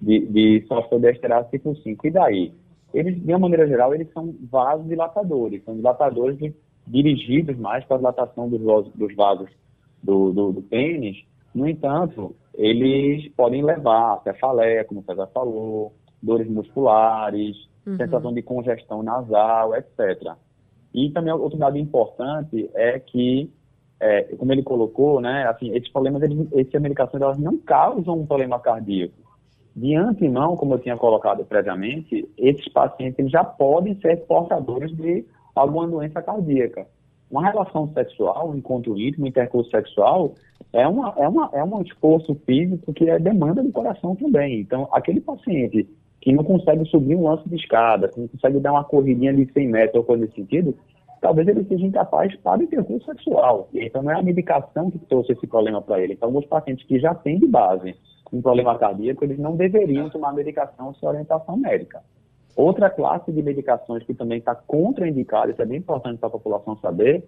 de, 0.00 0.26
de 0.26 0.64
fosfodiesterase 0.68 1.50
tipo 1.50 1.74
5. 1.74 2.06
E 2.06 2.10
daí? 2.12 2.52
Eles, 2.92 3.20
de 3.20 3.32
uma 3.32 3.40
maneira 3.40 3.66
geral, 3.66 3.92
eles 3.92 4.12
são 4.12 4.32
vasodilatadores, 4.48 5.64
são 5.64 5.74
dilatadores 5.74 6.38
de 6.38 6.54
dirigidos 6.86 7.56
mais 7.58 7.84
para 7.84 7.96
a 7.96 7.98
dilatação 7.98 8.48
dos, 8.48 8.60
dos 8.94 9.14
vasos 9.14 9.50
do, 10.02 10.32
do, 10.32 10.52
do, 10.52 10.62
pênis. 10.62 11.24
No 11.54 11.68
entanto, 11.68 12.34
eles 12.54 13.28
podem 13.34 13.64
levar 13.64 14.14
a 14.14 14.20
cefaleia, 14.20 14.84
como 14.84 15.00
o 15.00 15.04
César 15.04 15.26
falou, 15.28 15.92
dores 16.22 16.48
musculares, 16.48 17.56
uhum. 17.86 17.96
sensação 17.96 18.32
de 18.32 18.42
congestão 18.42 19.02
nasal, 19.02 19.74
etc. 19.74 20.34
E 20.92 21.10
também 21.10 21.32
outro 21.32 21.58
dado 21.58 21.76
importante 21.78 22.70
é 22.74 22.98
que, 22.98 23.50
é, 23.98 24.22
como 24.36 24.52
ele 24.52 24.62
colocou, 24.62 25.20
né, 25.20 25.46
assim, 25.48 25.74
esses 25.74 25.90
problemas, 25.90 26.22
eles, 26.22 26.52
essas 26.52 26.80
medicações, 26.80 27.22
elas 27.22 27.38
não 27.38 27.58
causam 27.58 28.20
um 28.20 28.26
problema 28.26 28.58
cardíaco. 28.60 29.14
De 29.74 29.96
antemão, 29.96 30.56
como 30.56 30.74
eu 30.74 30.78
tinha 30.78 30.96
colocado 30.96 31.44
previamente, 31.44 32.28
esses 32.38 32.68
pacientes 32.68 33.28
já 33.28 33.42
podem 33.42 33.98
ser 34.00 34.24
portadores 34.24 34.94
de 34.96 35.24
alguma 35.54 35.86
doença 35.86 36.22
cardíaca. 36.22 36.86
Uma 37.30 37.50
relação 37.50 37.88
sexual, 37.92 38.50
um 38.50 38.56
encontro 38.56 38.98
íntimo, 38.98 39.24
um 39.24 39.28
intercurso 39.28 39.70
sexual, 39.70 40.34
é, 40.72 40.86
uma, 40.86 41.14
é, 41.16 41.28
uma, 41.28 41.50
é 41.52 41.64
um 41.64 41.82
esforço 41.82 42.34
físico 42.46 42.92
que 42.92 43.08
é 43.08 43.18
demanda 43.18 43.62
do 43.62 43.72
coração 43.72 44.14
também. 44.14 44.60
Então, 44.60 44.88
aquele 44.92 45.20
paciente 45.20 45.88
que 46.20 46.32
não 46.32 46.44
consegue 46.44 46.84
subir 46.86 47.16
um 47.16 47.24
lance 47.24 47.48
de 47.48 47.56
escada, 47.56 48.08
que 48.08 48.20
não 48.20 48.28
consegue 48.28 48.60
dar 48.60 48.72
uma 48.72 48.84
corridinha 48.84 49.32
de 49.34 49.50
100 49.52 49.68
metros 49.68 49.96
ou 49.96 50.04
coisa 50.04 50.24
nesse 50.24 50.36
sentido, 50.36 50.76
talvez 51.20 51.46
ele 51.48 51.64
seja 51.64 51.86
incapaz 51.86 52.34
para 52.36 52.60
o 52.60 52.62
intercurso 52.64 53.06
sexual. 53.06 53.68
Então, 53.74 54.02
não 54.02 54.12
é 54.12 54.18
a 54.18 54.22
medicação 54.22 54.90
que 54.90 54.98
trouxe 54.98 55.32
esse 55.32 55.46
problema 55.46 55.80
para 55.82 56.00
ele. 56.00 56.14
Então, 56.14 56.28
alguns 56.28 56.46
pacientes 56.46 56.86
que 56.86 56.98
já 56.98 57.14
têm 57.14 57.38
de 57.38 57.46
base 57.46 57.94
um 58.32 58.42
problema 58.42 58.76
cardíaco, 58.78 59.24
eles 59.24 59.38
não 59.38 59.56
deveriam 59.56 60.10
tomar 60.10 60.32
medicação 60.32 60.92
sem 60.94 61.08
orientação 61.08 61.56
médica. 61.56 62.02
Outra 62.56 62.88
classe 62.88 63.32
de 63.32 63.42
medicações 63.42 64.04
que 64.04 64.14
também 64.14 64.38
está 64.38 64.54
contraindicada, 64.54 65.50
isso 65.50 65.62
é 65.62 65.66
bem 65.66 65.78
importante 65.78 66.18
para 66.18 66.28
a 66.28 66.32
população 66.32 66.76
saber, 66.78 67.24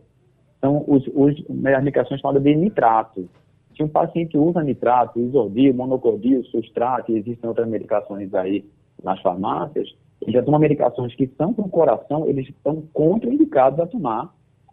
são 0.61 0.85
os, 0.87 1.07
os, 1.09 1.35
as 1.49 1.83
medicações 1.83 2.21
chamadas 2.21 2.43
de 2.43 2.55
nitrato. 2.55 3.29
Se 3.77 3.83
um 3.83 3.89
paciente 3.89 4.39
usa 4.39 4.63
nitrato, 4.63 5.21
isordil, 5.21 5.75
monocordil, 5.75 6.45
sustrato, 6.45 7.13
e 7.13 7.19
existem 7.19 7.49
outras 7.49 7.69
medicações 7.69 8.33
aí 8.35 8.65
nas 9.03 9.21
farmácias, 9.21 9.95
já 10.29 10.43
toma 10.43 10.59
medicações 10.59 11.15
que 11.15 11.27
são 11.37 11.53
para 11.53 11.65
o 11.65 11.69
coração, 11.69 12.27
eles 12.27 12.49
estão 12.49 12.83
contraindicados 12.93 13.79
a 13.81 13.87
tomar, 13.87 14.33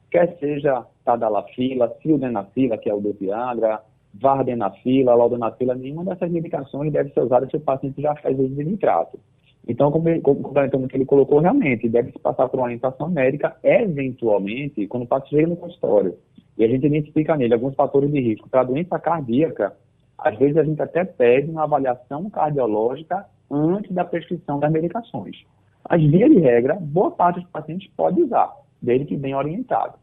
quer 0.09 0.37
seja 0.39 0.85
tadalafila, 1.03 1.93
sildenafila, 2.01 2.77
que 2.77 2.89
é 2.89 2.93
o 2.93 3.01
do 3.01 3.13
Viagra, 3.13 3.81
vardenafila, 4.13 5.15
laudanafila, 5.15 5.75
nenhuma 5.75 6.05
dessas 6.05 6.29
medicações 6.31 6.93
deve 6.93 7.11
ser 7.11 7.21
usada 7.21 7.47
se 7.49 7.57
o 7.57 7.59
paciente 7.59 8.01
já 8.01 8.15
faz 8.15 8.37
uso 8.37 8.53
de 8.55 8.63
nitrato. 8.63 9.19
Então, 9.67 9.91
complementando 9.91 10.85
o 10.85 10.87
que 10.87 10.97
ele 10.97 11.05
colocou, 11.05 11.39
realmente 11.39 11.87
deve-se 11.87 12.19
passar 12.19 12.49
por 12.49 12.57
uma 12.59 12.65
orientação 12.65 13.09
médica, 13.09 13.55
eventualmente, 13.63 14.87
quando 14.87 15.03
o 15.03 15.07
paciente 15.07 15.35
chega 15.35 15.47
no 15.47 15.55
consultório 15.55 16.17
e 16.57 16.63
a 16.63 16.67
gente 16.67 16.85
identifica 16.85 17.35
nele 17.35 17.53
alguns 17.53 17.73
fatores 17.75 18.11
de 18.11 18.19
risco 18.19 18.49
para 18.49 18.63
doença 18.63 18.99
cardíaca, 18.99 19.73
às 20.17 20.37
vezes 20.37 20.57
a 20.57 20.63
gente 20.63 20.81
até 20.81 21.03
pede 21.03 21.49
uma 21.49 21.63
avaliação 21.63 22.29
cardiológica 22.29 23.25
antes 23.49 23.91
da 23.91 24.03
prescrição 24.03 24.59
das 24.59 24.71
medicações. 24.71 25.43
As 25.85 26.01
via 26.01 26.29
de 26.29 26.39
regra, 26.39 26.75
boa 26.79 27.11
parte 27.11 27.39
dos 27.39 27.49
pacientes 27.49 27.89
pode 27.95 28.21
usar, 28.21 28.53
desde 28.81 29.05
que 29.05 29.17
bem 29.17 29.35
orientado. 29.35 29.95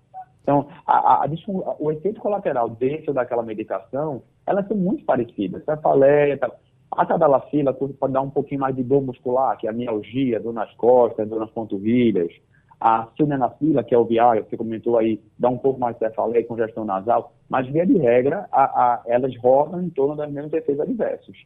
Então, 0.43 0.69
a, 0.87 1.25
a, 1.25 1.29
o 1.79 1.93
efeito 1.93 2.21
colateral 2.21 2.69
desse 2.69 3.09
ou 3.09 3.15
daquela 3.15 3.43
medicação, 3.43 4.23
elas 4.47 4.67
são 4.67 4.77
muito 4.77 5.05
parecidas. 5.05 5.65
Cefaleia, 5.65 6.37
tal. 6.39 6.59
A 6.91 7.07
tadalafila 7.07 7.73
pode 7.73 8.13
dar 8.13 8.21
um 8.21 8.31
pouquinho 8.31 8.61
mais 8.61 8.75
de 8.75 8.83
dor 8.83 9.01
muscular, 9.01 9.57
que 9.57 9.67
é 9.67 9.71
a 9.71 9.73
mialgia, 9.73 10.41
dor 10.41 10.53
nas 10.53 10.73
costas, 10.75 11.29
dor 11.29 11.39
nas 11.39 11.51
panturrilhas. 11.51 12.33
A 12.81 13.09
sildenafila, 13.17 13.85
que 13.85 13.95
é 13.95 13.99
o 13.99 14.05
Viagra, 14.05 14.43
que 14.43 14.51
você 14.51 14.57
comentou 14.57 14.99
aí, 14.99 15.21
dá 15.39 15.49
um 15.49 15.59
pouco 15.59 15.79
mais 15.79 15.95
de 15.97 16.01
cefaleia, 16.01 16.47
congestão 16.47 16.85
nasal. 16.85 17.35
Mas, 17.49 17.69
via 17.69 17.87
de 17.87 17.97
regra, 17.97 18.49
a, 18.51 18.63
a, 18.63 19.03
elas 19.07 19.37
rodam 19.37 19.83
em 19.83 19.91
torno 19.91 20.17
das 20.17 20.33
mesmas 20.33 20.53
efeitos 20.53 20.81
adversos. 20.81 21.37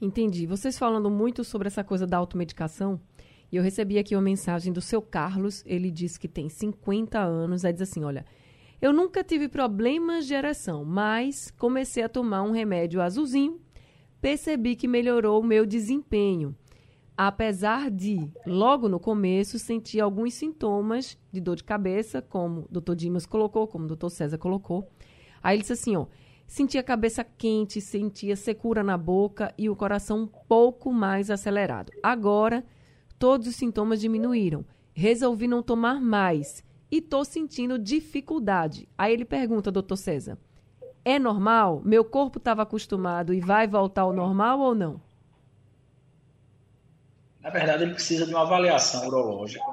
Entendi. 0.00 0.46
Vocês 0.46 0.78
falando 0.78 1.08
muito 1.08 1.44
sobre 1.44 1.68
essa 1.68 1.84
coisa 1.84 2.06
da 2.06 2.16
automedicação, 2.16 2.98
e 3.52 3.56
eu 3.56 3.62
recebi 3.62 3.98
aqui 3.98 4.14
uma 4.14 4.22
mensagem 4.22 4.72
do 4.72 4.80
seu 4.80 5.00
Carlos, 5.00 5.64
ele 5.66 5.90
diz 5.90 6.18
que 6.18 6.28
tem 6.28 6.48
50 6.48 7.18
anos, 7.18 7.64
aí 7.64 7.72
diz 7.72 7.82
assim, 7.82 8.04
olha, 8.04 8.24
Eu 8.82 8.92
nunca 8.92 9.22
tive 9.22 9.46
problemas 9.46 10.26
de 10.26 10.34
ereção, 10.34 10.84
mas 10.84 11.50
comecei 11.50 12.02
a 12.02 12.08
tomar 12.08 12.42
um 12.42 12.50
remédio 12.50 13.02
azulzinho, 13.02 13.60
percebi 14.20 14.76
que 14.76 14.86
melhorou 14.86 15.40
o 15.40 15.44
meu 15.44 15.64
desempenho. 15.64 16.54
Apesar 17.16 17.90
de, 17.90 18.30
logo 18.46 18.88
no 18.88 18.98
começo, 18.98 19.58
sentir 19.58 20.00
alguns 20.00 20.34
sintomas 20.34 21.18
de 21.30 21.40
dor 21.40 21.56
de 21.56 21.64
cabeça, 21.64 22.22
como 22.22 22.66
o 22.70 22.80
Dr. 22.80 22.94
Dimas 22.94 23.26
colocou, 23.26 23.66
como 23.68 23.84
o 23.84 23.96
Dr. 23.96 24.08
César 24.08 24.38
colocou. 24.38 24.90
Aí 25.42 25.56
ele 25.56 25.62
disse 25.62 25.74
assim, 25.74 25.96
ó, 25.96 26.06
sentia 26.46 26.80
a 26.80 26.84
cabeça 26.84 27.22
quente, 27.22 27.80
sentia 27.80 28.36
secura 28.36 28.82
na 28.82 28.96
boca 28.96 29.52
e 29.58 29.68
o 29.68 29.76
coração 29.76 30.22
um 30.22 30.26
pouco 30.26 30.92
mais 30.92 31.30
acelerado. 31.30 31.92
Agora, 32.02 32.64
todos 33.18 33.46
os 33.46 33.56
sintomas 33.56 34.00
diminuíram. 34.00 34.64
Resolvi 34.94 35.46
não 35.46 35.62
tomar 35.62 36.00
mais 36.00 36.64
e 36.90 36.98
estou 36.98 37.24
sentindo 37.24 37.78
dificuldade. 37.78 38.88
Aí 38.96 39.12
ele 39.12 39.24
pergunta, 39.24 39.70
doutor 39.70 39.96
César, 39.96 40.38
é 41.04 41.18
normal? 41.18 41.80
Meu 41.84 42.04
corpo 42.04 42.38
estava 42.38 42.62
acostumado 42.62 43.32
e 43.32 43.40
vai 43.40 43.66
voltar 43.66 44.02
ao 44.02 44.12
normal 44.12 44.60
ou 44.60 44.74
não? 44.74 45.00
Na 47.40 47.50
verdade, 47.50 47.84
ele 47.84 47.94
precisa 47.94 48.26
de 48.26 48.32
uma 48.32 48.42
avaliação 48.42 49.06
urológica. 49.06 49.64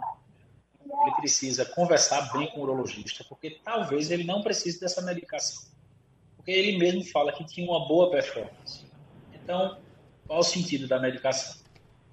Ele 0.83 1.15
precisa 1.17 1.65
conversar 1.65 2.31
bem 2.33 2.49
com 2.51 2.61
o 2.61 2.63
urologista, 2.63 3.23
porque 3.27 3.59
talvez 3.63 4.09
ele 4.09 4.23
não 4.23 4.41
precise 4.41 4.79
dessa 4.79 5.01
medicação. 5.01 5.69
Porque 6.35 6.51
ele 6.51 6.77
mesmo 6.77 7.03
fala 7.03 7.31
que 7.31 7.43
tinha 7.45 7.69
uma 7.69 7.87
boa 7.87 8.09
performance. 8.09 8.85
Então, 9.33 9.77
qual 10.25 10.39
o 10.39 10.43
sentido 10.43 10.87
da 10.87 10.99
medicação? 10.99 11.61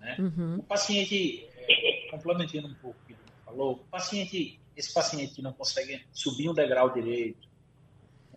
Né? 0.01 0.17
Uhum. 0.19 0.57
O 0.59 0.63
paciente, 0.65 1.49
é, 1.57 2.11
complementando 2.11 2.69
um 2.69 2.75
pouco 2.75 2.99
o 3.03 3.07
que 3.07 3.13
ele 3.13 3.21
falou, 3.45 3.85
paciente 3.91 4.61
esse 4.77 4.93
paciente 4.93 5.35
que 5.35 5.43
não 5.43 5.53
consegue 5.53 6.05
subir 6.13 6.49
um 6.49 6.55
degrau 6.55 6.91
direito, 6.91 7.49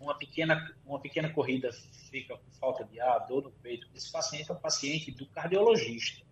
uma 0.00 0.14
pequena, 0.16 0.74
uma 0.86 1.00
pequena 1.00 1.30
corrida 1.30 1.70
fica 2.10 2.36
com 2.36 2.50
falta 2.52 2.84
de 2.84 3.00
ar, 3.00 3.26
dor 3.26 3.42
no 3.44 3.50
peito, 3.50 3.86
esse 3.94 4.10
paciente 4.10 4.50
é 4.50 4.54
um 4.54 4.58
paciente 4.58 5.10
do 5.10 5.26
cardiologista, 5.26 6.24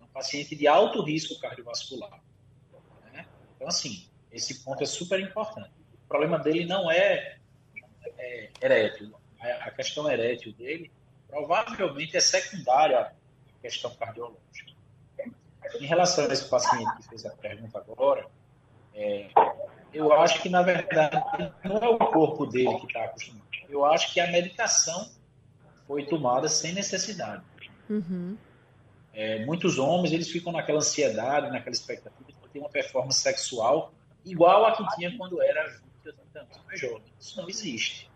um 0.00 0.06
paciente 0.06 0.54
de 0.54 0.66
alto 0.66 1.02
risco 1.02 1.38
cardiovascular. 1.40 2.20
Né? 3.12 3.26
Então, 3.56 3.68
assim, 3.68 4.08
esse 4.30 4.62
ponto 4.64 4.82
é 4.82 4.86
super 4.86 5.20
importante. 5.20 5.72
O 6.04 6.08
problema 6.08 6.38
dele 6.38 6.66
não 6.66 6.90
é, 6.90 7.38
é 8.18 8.50
erétil. 8.60 9.14
A 9.40 9.70
questão 9.70 10.10
erétil 10.10 10.52
dele 10.52 10.90
provavelmente 11.28 12.16
é 12.16 12.20
secundária 12.20 13.00
à 13.00 13.12
questão 13.60 13.94
cardiológica. 13.96 14.72
Em 15.80 15.86
relação 15.86 16.24
a 16.24 16.32
esse 16.32 16.48
paciente 16.48 16.96
que 16.98 17.08
fez 17.08 17.26
a 17.26 17.30
pergunta 17.30 17.78
agora, 17.78 18.26
é, 18.94 19.28
eu 19.94 20.12
acho 20.12 20.42
que, 20.42 20.48
na 20.48 20.62
verdade, 20.62 21.52
não 21.64 21.76
é 21.76 21.88
o 21.88 21.98
corpo 21.98 22.46
dele 22.46 22.78
que 22.80 22.86
está 22.86 23.04
acostumado. 23.04 23.44
Eu 23.68 23.84
acho 23.84 24.12
que 24.12 24.20
a 24.20 24.30
medicação 24.30 25.10
foi 25.86 26.04
tomada 26.06 26.48
sem 26.48 26.72
necessidade. 26.72 27.42
Uhum. 27.88 28.36
É, 29.12 29.44
muitos 29.46 29.78
homens 29.78 30.12
eles 30.12 30.28
ficam 30.28 30.52
naquela 30.52 30.78
ansiedade, 30.78 31.50
naquela 31.50 31.74
expectativa 31.74 32.24
de 32.26 32.48
ter 32.52 32.58
uma 32.58 32.68
performance 32.68 33.20
sexual 33.20 33.92
igual 34.24 34.64
a 34.64 34.72
que 34.72 34.84
tinha 34.96 35.16
quando 35.16 35.40
era 35.42 35.64
20 35.68 35.78
ou 36.06 36.12
30 36.12 36.40
anos 36.40 36.60
mais 36.66 36.80
jovem. 36.80 37.12
Isso 37.20 37.40
não 37.40 37.48
existe. 37.48 38.10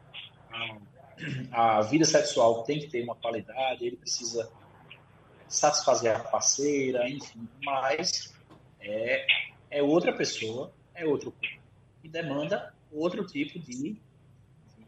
A, 1.52 1.78
a 1.78 1.82
vida 1.82 2.04
sexual 2.04 2.62
tem 2.64 2.80
que 2.80 2.88
ter 2.88 3.02
uma 3.04 3.14
qualidade, 3.14 3.86
ele 3.86 3.96
precisa 3.96 4.50
satisfazer 5.48 6.14
a 6.16 6.20
parceira, 6.20 7.08
enfim, 7.08 7.48
mas 7.62 8.34
é, 8.80 9.26
é 9.70 9.82
outra 9.82 10.12
pessoa, 10.12 10.72
é 10.94 11.04
outro 11.06 11.32
corpo, 11.32 11.57
e 12.08 12.10
demanda 12.10 12.74
outro 12.90 13.24
tipo 13.26 13.58
de, 13.58 14.00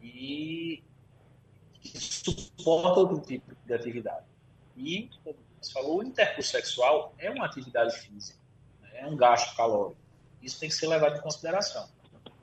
de 0.01 0.83
que 1.81 1.99
suporta 2.01 3.01
outro 3.01 3.21
tipo 3.21 3.55
de 3.65 3.75
atividade. 3.75 4.27
E, 4.77 5.11
como 5.23 5.37
você 5.61 5.73
falou, 5.73 5.99
o 5.99 6.03
intercurso 6.03 6.51
sexual 6.51 7.15
é 7.19 7.31
uma 7.31 7.45
atividade 7.45 7.97
física, 7.99 8.39
né? 8.81 9.01
é 9.01 9.07
um 9.07 9.17
gasto 9.17 9.55
calórico. 9.55 10.01
Isso 10.43 10.59
tem 10.59 10.71
que 10.71 10.75
ser 10.75 10.87
levado 10.87 11.19
em 11.19 11.21
consideração. 11.21 11.89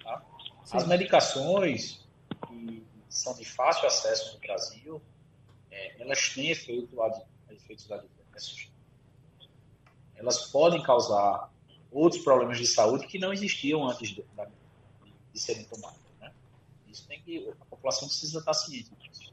Tá? 0.03 0.23
As 0.71 0.85
medicações 0.85 2.05
que 2.47 2.85
são 3.09 3.33
de 3.35 3.45
fácil 3.45 3.87
acesso 3.87 4.35
no 4.35 4.39
Brasil, 4.39 5.01
é, 5.71 6.01
elas 6.01 6.29
têm 6.29 6.51
efeito, 6.51 6.95
efeitos 7.49 7.91
adversos. 7.91 8.69
Elas 10.15 10.47
podem 10.47 10.81
causar 10.83 11.51
outros 11.91 12.23
problemas 12.23 12.57
de 12.57 12.67
saúde 12.67 13.07
que 13.07 13.17
não 13.17 13.33
existiam 13.33 13.87
antes 13.87 14.09
de, 14.09 14.23
de 15.37 15.43
serem 15.43 15.63
tomados. 15.65 15.99
Né? 16.19 16.31
Isso 16.87 17.07
tem 17.07 17.21
que 17.21 17.47
a 17.61 17.65
população 17.65 18.07
precisa 18.07 18.39
estar 18.39 18.53
ciente 18.53 18.89
disso. 18.99 19.31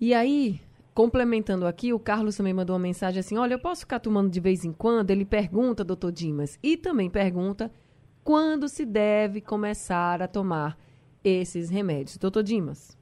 E 0.00 0.12
aí, 0.12 0.60
complementando 0.94 1.66
aqui, 1.66 1.92
o 1.92 1.98
Carlos 1.98 2.36
também 2.36 2.52
mandou 2.52 2.74
uma 2.74 2.82
mensagem 2.82 3.20
assim: 3.20 3.36
olha, 3.36 3.54
eu 3.54 3.58
posso 3.58 3.82
ficar 3.82 4.00
tomando 4.00 4.28
de 4.28 4.40
vez 4.40 4.64
em 4.64 4.72
quando? 4.72 5.10
Ele 5.10 5.24
pergunta, 5.24 5.84
doutor 5.84 6.12
Dimas, 6.12 6.58
e 6.62 6.76
também 6.76 7.08
pergunta 7.08 7.70
quando 8.24 8.68
se 8.68 8.84
deve 8.84 9.40
começar 9.40 10.20
a 10.20 10.28
tomar 10.28 10.76
esses 11.22 11.70
remédios. 11.70 12.18
Doutor 12.18 12.42
Dimas. 12.42 12.96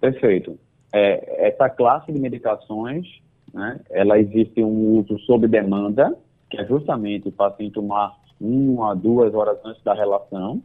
Perfeito. 0.00 0.58
É, 0.92 1.48
essa 1.48 1.70
classe 1.70 2.10
de 2.12 2.18
medicações, 2.18 3.06
né, 3.52 3.80
ela 3.90 4.18
existe 4.18 4.62
um 4.62 4.98
uso 4.98 5.18
sob 5.20 5.46
demanda, 5.46 6.18
que 6.50 6.58
é 6.58 6.66
justamente 6.66 7.28
o 7.28 7.32
paciente 7.32 7.72
tomar 7.72 8.21
uma, 8.42 8.94
duas 8.94 9.32
horas 9.34 9.58
antes 9.64 9.82
da 9.82 9.94
relação, 9.94 10.62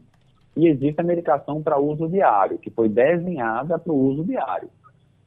e 0.55 0.67
existe 0.67 0.99
a 0.99 1.03
medicação 1.03 1.61
para 1.61 1.79
uso 1.79 2.09
diário, 2.09 2.57
que 2.57 2.71
foi 2.71 2.89
desenhada 2.89 3.77
para 3.77 3.93
o 3.93 3.95
uso 3.95 4.23
diário, 4.23 4.69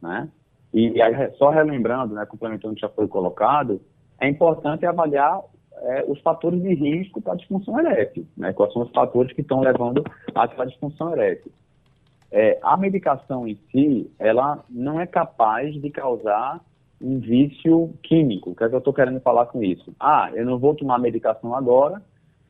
né? 0.03 0.29
E, 0.75 1.01
e 1.01 1.31
só 1.37 1.51
relembrando, 1.51 2.15
né, 2.15 2.27
complementando 2.27 2.73
o 2.73 2.75
que 2.75 2.81
já 2.81 2.89
foi 2.89 3.09
colocado, 3.09 3.81
é 4.21 4.29
importante 4.29 4.85
avaliar 4.87 5.41
é, 5.83 6.05
os 6.07 6.21
fatores 6.21 6.61
de 6.63 6.75
risco 6.75 7.21
para 7.21 7.33
a 7.33 7.37
disfunção 7.37 7.79
erétil, 7.79 8.27
né? 8.37 8.53
Quais 8.53 8.73
são 8.73 8.83
os 8.83 8.91
fatores 8.91 9.33
que 9.33 9.41
estão 9.41 9.61
levando 9.61 10.05
à 10.35 10.65
disfunção 10.65 11.13
erétil. 11.13 11.51
É, 12.33 12.59
a 12.63 12.77
medicação 12.77 13.47
em 13.47 13.59
si, 13.71 14.11
ela 14.19 14.65
não 14.69 15.01
é 15.01 15.07
capaz 15.07 15.75
de 15.75 15.91
causar 15.91 16.61
um 17.01 17.19
vício 17.19 17.93
químico. 18.03 18.51
O 18.51 18.55
que 18.55 18.63
é 18.63 18.69
que 18.69 18.75
eu 18.75 18.79
estou 18.79 18.93
querendo 18.93 19.21
falar 19.21 19.47
com 19.47 19.63
isso? 19.63 19.93
Ah, 19.99 20.31
eu 20.35 20.45
não 20.45 20.59
vou 20.59 20.75
tomar 20.75 20.99
medicação 20.99 21.55
agora, 21.55 22.01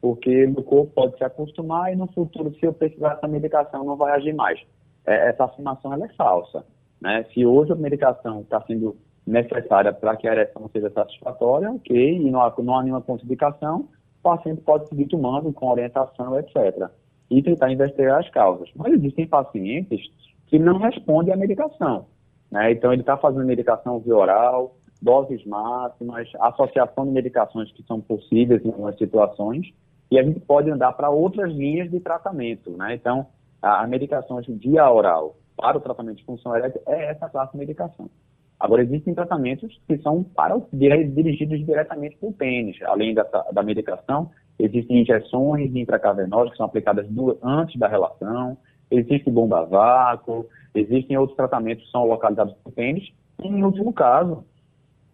porque 0.01 0.47
meu 0.47 0.63
corpo 0.63 0.93
pode 0.95 1.17
se 1.19 1.25
acostumar 1.25 1.93
e 1.93 1.97
no 1.97 2.07
futuro, 2.07 2.55
se 2.55 2.65
eu 2.65 2.73
precisar 2.73 3.15
dessa 3.15 3.29
medicação, 3.29 3.85
não 3.85 3.97
vai 3.97 4.13
agir 4.13 4.33
mais. 4.33 4.61
É, 5.07 5.29
essa 5.29 5.45
afirmação 5.45 5.93
é 5.93 6.09
falsa. 6.15 6.65
Né? 7.01 7.25
Se 7.33 7.45
hoje 7.45 7.73
a 7.73 7.77
medicação 7.77 8.41
está 8.41 8.61
sendo 8.63 8.97
necessária 9.27 9.93
para 9.93 10.17
que 10.17 10.27
a 10.27 10.33
ereção 10.33 10.69
seja 10.73 10.91
satisfatória, 10.91 11.71
ok, 11.71 12.17
e 12.17 12.31
não 12.31 12.41
há, 12.41 12.55
não 12.59 12.79
há 12.79 12.83
nenhuma 12.83 13.03
contraindicação, 13.03 13.89
o 14.19 14.23
paciente 14.23 14.61
pode 14.63 14.89
seguir 14.89 15.07
tomando 15.07 15.53
com 15.53 15.69
orientação, 15.69 16.39
etc. 16.39 16.89
E 17.31 17.43
tentar 17.43 17.71
investigar 17.71 18.21
as 18.21 18.29
causas. 18.31 18.69
Mas 18.75 18.93
existem 18.95 19.27
pacientes 19.27 20.01
que 20.47 20.59
não 20.59 20.79
respondem 20.79 21.33
à 21.33 21.37
medicação. 21.37 22.07
Né? 22.51 22.73
Então, 22.73 22.93
ele 22.93 23.03
está 23.03 23.17
fazendo 23.17 23.45
medicação 23.45 24.01
via 24.01 24.17
oral, 24.17 24.75
doses 25.01 25.45
máximas, 25.47 26.29
associação 26.41 27.07
de 27.07 27.13
medicações 27.13 27.73
que 27.73 27.83
são 27.85 28.01
possíveis 28.01 28.63
em 28.65 28.69
algumas 28.69 28.99
situações, 28.99 29.73
e 30.11 30.19
a 30.19 30.23
gente 30.23 30.41
pode 30.41 30.71
andar 30.71 30.93
para 30.93 31.11
outras 31.11 31.53
linhas 31.53 31.91
de 31.91 32.01
tratamento. 32.01 32.71
Né? 32.71 32.95
Então, 32.95 33.27
a, 33.63 33.85
a 33.85 33.87
medicação 33.87 34.41
via 34.49 34.91
oral 34.91 35.37
para 35.57 35.77
o 35.77 35.81
tratamento 35.81 36.17
de 36.17 36.25
função 36.25 36.57
erétil 36.57 36.81
é 36.87 37.11
essa 37.11 37.29
classe 37.29 37.53
de 37.53 37.59
medicação. 37.59 38.11
Agora, 38.59 38.83
existem 38.83 39.15
tratamentos 39.15 39.81
que 39.87 39.97
são 39.99 40.23
para 40.23 40.61
dirigidos 40.73 41.65
diretamente 41.65 42.17
para 42.17 42.29
o 42.29 42.33
pênis. 42.33 42.77
Além 42.83 43.15
da, 43.15 43.23
da 43.23 43.63
medicação, 43.63 44.31
existem 44.59 45.01
injeções 45.01 45.75
intracavernosas 45.75 46.51
que 46.51 46.57
são 46.59 46.67
aplicadas 46.67 47.09
do, 47.09 47.39
antes 47.43 47.79
da 47.79 47.89
relação, 47.89 48.59
existe 48.91 49.31
bomba 49.31 49.65
vácuo, 49.65 50.47
existem 50.75 51.17
outros 51.17 51.37
tratamentos 51.37 51.85
que 51.85 51.91
são 51.91 52.05
localizados 52.05 52.55
no 52.65 52.73
pênis. 52.73 53.09
E, 53.43 53.49
em 53.49 53.65
último 53.65 53.95
caso, 53.95 54.45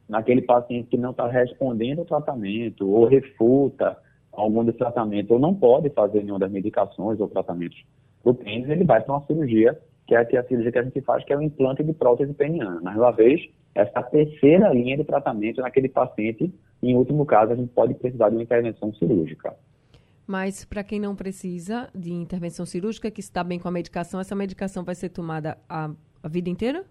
naquele 0.09 0.43
paciente 0.43 0.89
que 0.89 0.97
não 0.97 1.11
está 1.11 1.29
respondendo 1.29 2.01
ao 2.01 2.05
tratamento 2.05 2.91
ou 2.91 3.07
refuta 3.07 3.97
algum 4.37 4.65
dos 4.65 4.77
tratamentos 4.77 5.31
ou 5.31 5.39
não 5.39 5.55
pode 5.55 5.91
fazer 5.91 6.23
nenhuma 6.23 6.39
das 6.39 6.51
medicações 6.51 7.19
ou 7.19 7.29
tratamentos 7.29 7.83
do 8.25 8.35
pênis, 8.35 8.69
ele 8.69 8.85
vai 8.85 9.01
para 9.01 9.15
uma 9.15 9.27
cirurgia, 9.27 9.79
que 10.07 10.15
é 10.15 10.19
a 10.19 10.45
cirurgia 10.45 10.73
que 10.73 10.79
a 10.79 10.83
gente 10.83 11.01
faz, 11.01 11.25
que 11.25 11.33
é 11.33 11.37
o 11.37 11.43
implante 11.43 11.83
de 11.83 11.93
prótese 11.93 12.33
peniana. 12.35 12.81
Mais 12.81 12.97
uma 12.97 13.13
vez, 13.13 13.41
essa 13.75 14.03
terceira 14.03 14.73
linha 14.73 14.97
de 14.97 15.05
tratamento 15.05 15.61
naquele 15.61 15.89
paciente, 15.89 16.53
em 16.83 16.97
último 16.97 17.25
caso, 17.25 17.53
a 17.53 17.57
gente 17.57 17.73
pode 17.73 17.95
precisar 17.95 18.29
de 18.29 18.37
uma 18.37 18.43
intervenção 18.43 18.93
cirúrgica. 18.95 19.55
Mas 20.27 20.65
para 20.65 20.83
quem 20.83 20.99
não 20.99 21.15
precisa 21.15 21.89
de 21.95 22.13
intervenção 22.13 22.67
cirúrgica, 22.67 23.11
que 23.11 23.21
está 23.21 23.45
bem 23.45 23.59
com 23.59 23.69
a 23.69 23.71
medicação, 23.71 24.21
essa 24.21 24.35
medicação 24.35 24.83
vai 24.85 24.95
ser 24.95 25.11
tomada 25.11 25.57
a, 25.69 25.91
a 26.23 26.29
vida 26.29 26.51
inteira? 26.51 26.85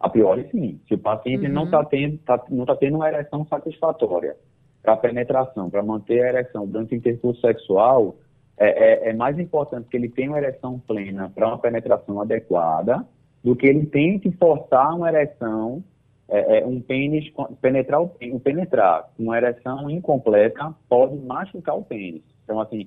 A 0.00 0.08
priori, 0.08 0.48
sim. 0.50 0.80
Se 0.88 0.94
o 0.94 0.98
paciente 0.98 1.46
uhum. 1.46 1.52
não 1.52 1.64
está 1.64 1.84
tendo, 1.84 2.18
tá, 2.18 2.44
não 2.50 2.66
tá 2.66 2.76
tendo 2.76 2.96
uma 2.96 3.08
ereção 3.08 3.46
satisfatória 3.46 4.36
para 4.84 4.98
penetração, 4.98 5.70
para 5.70 5.82
manter 5.82 6.22
a 6.22 6.28
ereção 6.28 6.66
durante 6.66 6.94
o 6.94 6.96
intercurso 6.98 7.40
sexual, 7.40 8.16
é, 8.58 9.08
é, 9.08 9.10
é 9.10 9.12
mais 9.14 9.38
importante 9.38 9.88
que 9.88 9.96
ele 9.96 10.10
tenha 10.10 10.28
uma 10.28 10.38
ereção 10.38 10.78
plena 10.78 11.32
para 11.34 11.48
uma 11.48 11.58
penetração 11.58 12.20
adequada 12.20 13.04
do 13.42 13.56
que 13.56 13.66
ele 13.66 13.86
tente 13.86 14.30
forçar 14.32 14.94
uma 14.94 15.08
ereção, 15.08 15.82
é, 16.28 16.58
é, 16.58 16.66
um 16.66 16.80
pênis, 16.80 17.32
penetrar 17.60 18.00
o 18.00 18.08
pênis, 18.08 18.42
penetrar. 18.42 19.10
Uma 19.18 19.38
ereção 19.38 19.90
incompleta 19.90 20.74
pode 20.88 21.16
machucar 21.16 21.76
o 21.76 21.82
pênis. 21.82 22.22
Então, 22.44 22.60
assim, 22.60 22.86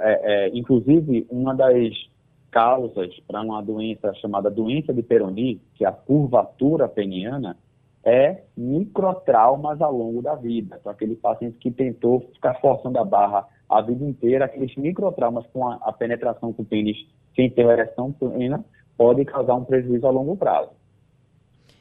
é, 0.00 0.46
é, 0.46 0.50
inclusive, 0.54 1.26
uma 1.30 1.54
das 1.54 1.92
causas 2.50 3.14
para 3.26 3.42
uma 3.42 3.62
doença 3.62 4.14
chamada 4.14 4.50
doença 4.50 4.94
de 4.94 5.02
Peroni, 5.02 5.60
que 5.74 5.84
é 5.84 5.88
a 5.88 5.92
curvatura 5.92 6.88
peniana, 6.88 7.56
é 8.04 8.42
microtraumas 8.56 9.80
ao 9.80 9.92
longo 9.92 10.20
da 10.20 10.34
vida. 10.34 10.76
Então, 10.78 10.92
aquele 10.92 11.14
paciente 11.14 11.58
que 11.58 11.70
tentou 11.70 12.20
ficar 12.32 12.54
forçando 12.60 12.98
a 12.98 13.04
barra 13.04 13.48
a 13.68 13.80
vida 13.80 14.04
inteira, 14.04 14.44
aqueles 14.44 14.76
microtraumas 14.76 15.46
com 15.46 15.66
a, 15.66 15.76
a 15.82 15.92
penetração 15.92 16.52
com 16.52 16.62
o 16.62 16.66
pênis 16.66 16.96
sem 17.34 17.50
ter 17.50 17.66
ereção 17.66 18.12
plena, 18.12 18.64
pode 18.96 19.24
causar 19.24 19.54
um 19.54 19.64
prejuízo 19.64 20.06
a 20.06 20.10
longo 20.10 20.36
prazo. 20.36 20.70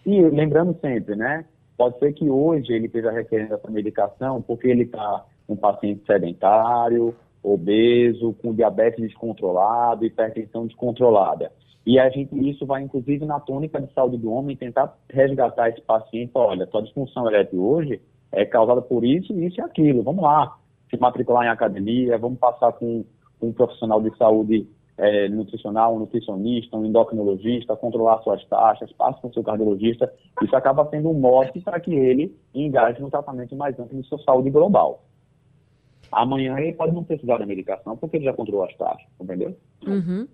E 0.05 0.21
lembrando 0.21 0.77
sempre, 0.79 1.15
né? 1.15 1.45
Pode 1.77 1.99
ser 1.99 2.13
que 2.13 2.29
hoje 2.29 2.73
ele 2.73 2.87
esteja 2.87 3.11
requerendo 3.11 3.53
essa 3.53 3.69
medicação 3.69 4.41
porque 4.41 4.67
ele 4.67 4.83
está 4.83 5.25
um 5.47 5.55
paciente 5.55 6.05
sedentário, 6.05 7.15
obeso, 7.43 8.33
com 8.41 8.53
diabetes 8.53 9.01
descontrolado, 9.01 10.05
hipertensão 10.05 10.65
descontrolada. 10.65 11.51
E 11.85 11.99
a 11.99 12.09
gente, 12.09 12.33
isso 12.49 12.65
vai, 12.65 12.81
inclusive, 12.81 13.25
na 13.25 13.39
tônica 13.39 13.81
de 13.81 13.91
saúde 13.93 14.17
do 14.17 14.31
homem, 14.31 14.55
tentar 14.55 14.97
resgatar 15.09 15.69
esse 15.69 15.81
paciente. 15.81 16.31
Olha, 16.33 16.65
sua 16.67 16.81
disfunção 16.81 17.27
erétil 17.29 17.61
hoje 17.61 18.01
é 18.31 18.45
causada 18.45 18.81
por 18.81 19.03
isso, 19.03 19.37
isso 19.37 19.59
e 19.59 19.61
aquilo. 19.61 20.01
Vamos 20.01 20.23
lá, 20.23 20.57
se 20.89 20.97
matricular 20.97 21.45
em 21.45 21.49
academia, 21.49 22.17
vamos 22.17 22.39
passar 22.39 22.71
com 22.73 23.03
um 23.41 23.51
profissional 23.51 24.01
de 24.01 24.15
saúde 24.17 24.65
é, 24.97 25.27
nutricional, 25.27 25.95
um 25.95 25.99
nutricionista, 25.99 26.77
um 26.77 26.85
endocrinologista, 26.85 27.75
controlar 27.75 28.21
suas 28.21 28.45
taxas, 28.45 28.91
passe 28.93 29.21
com 29.21 29.33
seu 29.33 29.43
cardiologista. 29.43 30.11
Isso 30.41 30.55
acaba 30.55 30.87
sendo 30.89 31.09
um 31.09 31.19
mote 31.19 31.59
para 31.59 31.79
que 31.79 31.93
ele 31.93 32.33
engaje 32.53 33.01
no 33.01 33.09
tratamento 33.09 33.55
mais 33.55 33.77
amplo 33.77 34.01
de 34.01 34.07
sua 34.07 34.19
saúde 34.19 34.49
global. 34.49 35.03
Amanhã 36.13 36.57
ele 36.59 36.73
pode 36.73 36.93
não 36.93 37.03
precisar 37.03 37.37
da 37.37 37.45
medicação 37.45 37.97
porque 37.97 38.17
ele 38.17 38.25
já 38.25 38.33
controlou 38.33 38.65
as 38.65 38.75
taxas, 38.75 39.07
entendeu? 39.19 39.57
Uhum. 39.85 40.27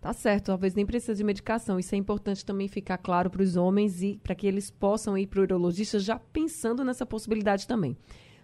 Tá 0.00 0.14
certo, 0.14 0.46
talvez 0.46 0.74
nem 0.74 0.86
precise 0.86 1.18
de 1.18 1.24
medicação. 1.24 1.78
Isso 1.78 1.94
é 1.94 1.98
importante 1.98 2.44
também 2.44 2.68
ficar 2.68 2.96
claro 2.96 3.28
para 3.28 3.42
os 3.42 3.56
homens 3.56 4.02
e 4.02 4.18
para 4.22 4.34
que 4.34 4.46
eles 4.46 4.70
possam 4.70 5.16
ir 5.16 5.26
para 5.26 5.40
o 5.40 5.42
urologista 5.42 5.98
já 5.98 6.18
pensando 6.18 6.82
nessa 6.82 7.04
possibilidade 7.04 7.66
também. 7.66 7.96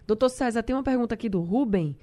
Doutor 0.05 0.29
César, 0.29 0.61
tem 0.61 0.75
uma 0.75 0.83
pergunta 0.83 1.15
aqui 1.15 1.27
do 1.27 1.41
Ruben. 1.41 1.95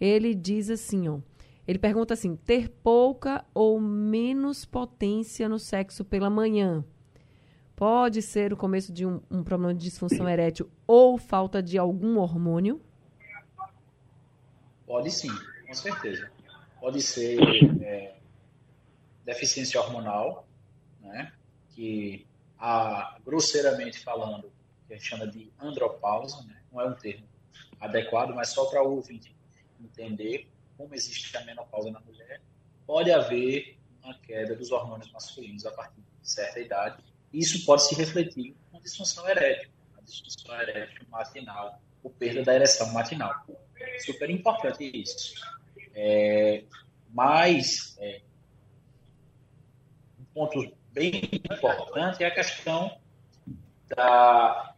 Ele 0.00 0.34
diz 0.34 0.70
assim, 0.70 1.08
ó. 1.08 1.18
Ele 1.66 1.78
pergunta 1.78 2.14
assim: 2.14 2.36
ter 2.36 2.68
pouca 2.68 3.44
ou 3.54 3.80
menos 3.80 4.64
potência 4.64 5.48
no 5.48 5.58
sexo 5.58 6.04
pela 6.04 6.30
manhã 6.30 6.84
pode 7.74 8.22
ser 8.22 8.52
o 8.52 8.56
começo 8.56 8.92
de 8.92 9.04
um, 9.04 9.20
um 9.30 9.42
problema 9.42 9.74
de 9.74 9.82
disfunção 9.82 10.28
erétil 10.28 10.68
ou 10.86 11.18
falta 11.18 11.62
de 11.62 11.76
algum 11.76 12.18
hormônio? 12.18 12.80
Pode 14.92 15.10
sim, 15.10 15.30
com 15.66 15.72
certeza. 15.72 16.30
Pode 16.78 17.00
ser 17.00 17.38
é, 17.82 18.14
deficiência 19.24 19.80
hormonal, 19.80 20.46
né? 21.00 21.32
que, 21.70 22.26
a, 22.58 23.16
grosseiramente 23.24 24.00
falando, 24.00 24.52
que 24.86 24.92
a 24.92 24.96
gente 24.98 25.08
chama 25.08 25.26
de 25.26 25.50
andropausa, 25.58 26.42
né? 26.42 26.60
não 26.70 26.78
é 26.78 26.88
um 26.88 26.94
termo 26.94 27.26
adequado, 27.80 28.34
mas 28.34 28.50
só 28.50 28.66
para 28.66 28.82
o 28.82 28.96
ouvinte 28.96 29.34
entender 29.80 30.46
como 30.76 30.94
existe 30.94 31.34
a 31.38 31.44
menopausa 31.46 31.90
na 31.90 32.00
mulher, 32.00 32.42
pode 32.86 33.10
haver 33.10 33.78
uma 34.04 34.12
queda 34.18 34.54
dos 34.54 34.70
hormônios 34.70 35.10
masculinos 35.10 35.64
a 35.64 35.70
partir 35.70 36.02
de 36.20 36.30
certa 36.30 36.60
idade. 36.60 37.02
Isso 37.32 37.64
pode 37.64 37.84
se 37.84 37.94
refletir 37.94 38.54
com 38.70 38.78
disfunção 38.78 39.26
erétil, 39.26 39.70
a 39.96 40.02
disfunção 40.02 40.54
erétil 40.60 41.06
matinal, 41.08 41.80
ou 42.02 42.10
perda 42.10 42.42
da 42.42 42.54
ereção 42.54 42.92
matinal. 42.92 43.34
Super 44.04 44.30
importante 44.30 44.84
isso. 44.94 45.34
É, 45.94 46.64
mas 47.12 47.96
é, 48.00 48.22
um 50.18 50.24
ponto 50.34 50.72
bem 50.92 51.28
importante 51.34 52.24
é 52.24 52.26
a 52.26 52.34
questão 52.34 52.98
da 53.88 54.74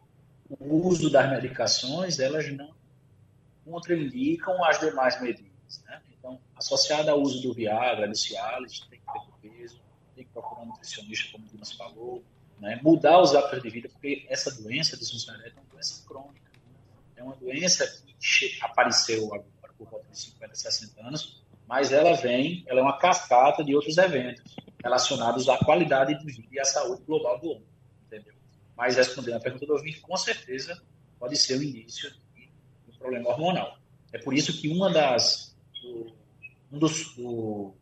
o 0.60 0.86
uso 0.86 1.10
das 1.10 1.30
medicações, 1.30 2.18
elas 2.18 2.50
não 2.52 2.74
contraindicam 3.64 4.62
as 4.64 4.78
demais 4.78 5.20
medidas. 5.20 5.82
Né? 5.86 6.00
Então, 6.18 6.40
associada 6.54 7.10
ao 7.10 7.20
uso 7.20 7.42
do 7.42 7.54
Viagra, 7.54 8.06
do 8.06 8.16
Cialis, 8.16 8.80
tem 8.90 9.00
que 9.00 9.06
ter 9.12 9.50
peso, 9.50 9.80
tem 10.14 10.24
que 10.24 10.30
procurar 10.30 10.62
um 10.62 10.66
nutricionista, 10.66 11.32
como 11.32 11.46
o 11.46 11.48
Dimas 11.48 11.72
falou, 11.72 12.22
né? 12.60 12.78
mudar 12.82 13.20
os 13.20 13.34
hábitos 13.34 13.62
de 13.62 13.70
vida, 13.70 13.88
porque 13.88 14.26
essa 14.28 14.50
doença, 14.62 14.96
erétil, 14.96 15.52
é 15.56 15.60
uma 15.60 15.70
doença 15.72 16.04
crônica. 16.06 16.43
É 17.16 17.22
uma 17.22 17.36
doença 17.36 17.86
que 18.18 18.58
apareceu 18.60 19.26
agora 19.26 19.72
por 19.76 19.88
volta 19.88 20.08
de 20.08 20.18
50, 20.18 20.54
60 20.54 21.06
anos, 21.06 21.44
mas 21.66 21.92
ela 21.92 22.14
vem, 22.14 22.64
ela 22.66 22.80
é 22.80 22.82
uma 22.82 22.98
cascata 22.98 23.64
de 23.64 23.74
outros 23.74 23.96
eventos 23.98 24.56
relacionados 24.82 25.48
à 25.48 25.56
qualidade 25.58 26.18
de 26.18 26.32
vida 26.32 26.48
e 26.52 26.60
à 26.60 26.64
saúde 26.64 27.02
global 27.04 27.40
do 27.40 27.50
homem, 27.50 27.66
entendeu? 28.06 28.34
Mas 28.76 28.96
respondendo 28.96 29.36
a 29.36 29.40
pergunta 29.40 29.66
do 29.66 29.72
ouvinte, 29.72 30.00
com 30.00 30.16
certeza 30.16 30.82
pode 31.18 31.36
ser 31.36 31.58
o 31.58 31.62
início 31.62 32.10
de 32.34 32.50
um 32.88 32.98
problema 32.98 33.30
hormonal. 33.30 33.78
É 34.12 34.18
por 34.18 34.34
isso 34.34 34.60
que 34.60 34.68
uma 34.68 34.90
das 34.90 35.54
um 36.70 36.78
dos 36.78 37.14
do, 37.14 37.74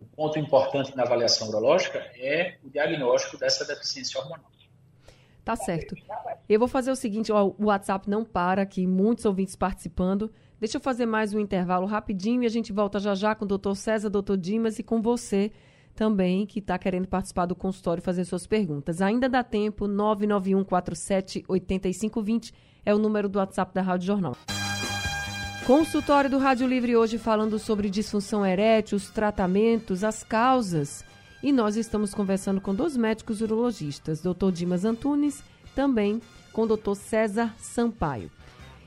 um 0.00 0.06
ponto 0.14 0.38
importante 0.38 0.94
na 0.94 1.02
avaliação 1.02 1.48
urológica 1.48 1.98
é 2.16 2.58
o 2.62 2.70
diagnóstico 2.70 3.38
dessa 3.38 3.64
deficiência 3.64 4.20
hormonal. 4.20 4.51
Tá 5.44 5.56
certo. 5.56 5.94
Eu 6.48 6.58
vou 6.58 6.68
fazer 6.68 6.90
o 6.90 6.96
seguinte, 6.96 7.32
ó, 7.32 7.46
o 7.46 7.66
WhatsApp 7.66 8.08
não 8.08 8.24
para 8.24 8.62
aqui, 8.62 8.86
muitos 8.86 9.24
ouvintes 9.24 9.56
participando. 9.56 10.30
Deixa 10.60 10.76
eu 10.76 10.80
fazer 10.80 11.06
mais 11.06 11.34
um 11.34 11.40
intervalo 11.40 11.86
rapidinho 11.86 12.42
e 12.44 12.46
a 12.46 12.48
gente 12.48 12.72
volta 12.72 13.00
já 13.00 13.14
já 13.14 13.34
com 13.34 13.44
o 13.44 13.48
doutor 13.48 13.74
César, 13.74 14.08
doutor 14.08 14.36
Dimas 14.36 14.78
e 14.78 14.82
com 14.82 15.02
você 15.02 15.50
também, 15.94 16.46
que 16.46 16.60
está 16.60 16.78
querendo 16.78 17.08
participar 17.08 17.46
do 17.46 17.54
consultório 17.54 18.00
e 18.00 18.04
fazer 18.04 18.24
suas 18.24 18.46
perguntas. 18.46 19.02
Ainda 19.02 19.28
dá 19.28 19.42
tempo, 19.42 19.86
991 19.86 20.64
47 20.64 21.44
8520 21.48 22.54
é 22.84 22.94
o 22.94 22.98
número 22.98 23.28
do 23.28 23.38
WhatsApp 23.38 23.74
da 23.74 23.82
Rádio 23.82 24.06
Jornal. 24.06 24.36
Consultório 25.66 26.28
do 26.28 26.38
Rádio 26.38 26.66
Livre 26.66 26.96
hoje 26.96 27.18
falando 27.18 27.58
sobre 27.58 27.88
disfunção 27.88 28.44
erétil, 28.44 28.96
os 28.96 29.10
tratamentos, 29.10 30.02
as 30.02 30.24
causas. 30.24 31.04
E 31.42 31.50
nós 31.50 31.76
estamos 31.76 32.14
conversando 32.14 32.60
com 32.60 32.72
dois 32.72 32.96
médicos 32.96 33.40
urologistas, 33.40 34.20
Dr. 34.20 34.52
Dimas 34.52 34.84
Antunes, 34.84 35.42
também 35.74 36.22
com 36.52 36.62
o 36.62 36.76
Dr. 36.76 36.94
César 36.94 37.52
Sampaio. 37.58 38.30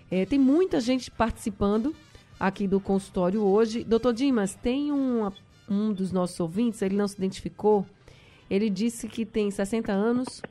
É, 0.10 0.26
tem 0.26 0.40
muita 0.40 0.80
gente 0.80 1.12
participando 1.12 1.94
aqui 2.40 2.66
do 2.66 2.80
consultório 2.80 3.42
hoje. 3.42 3.84
Doutor 3.84 4.14
Dimas, 4.14 4.56
tem 4.56 4.90
um, 4.90 5.30
um 5.70 5.92
dos 5.92 6.14
nossos 6.14 6.40
ouvintes, 6.40 6.82
ele 6.82 6.96
não 6.96 7.10
se 7.10 7.18
identificou, 7.18 7.86
ele 8.50 8.70
disse 8.70 9.10
que 9.10 9.26
tem 9.26 9.52
60 9.52 9.92
anos, 9.92 10.42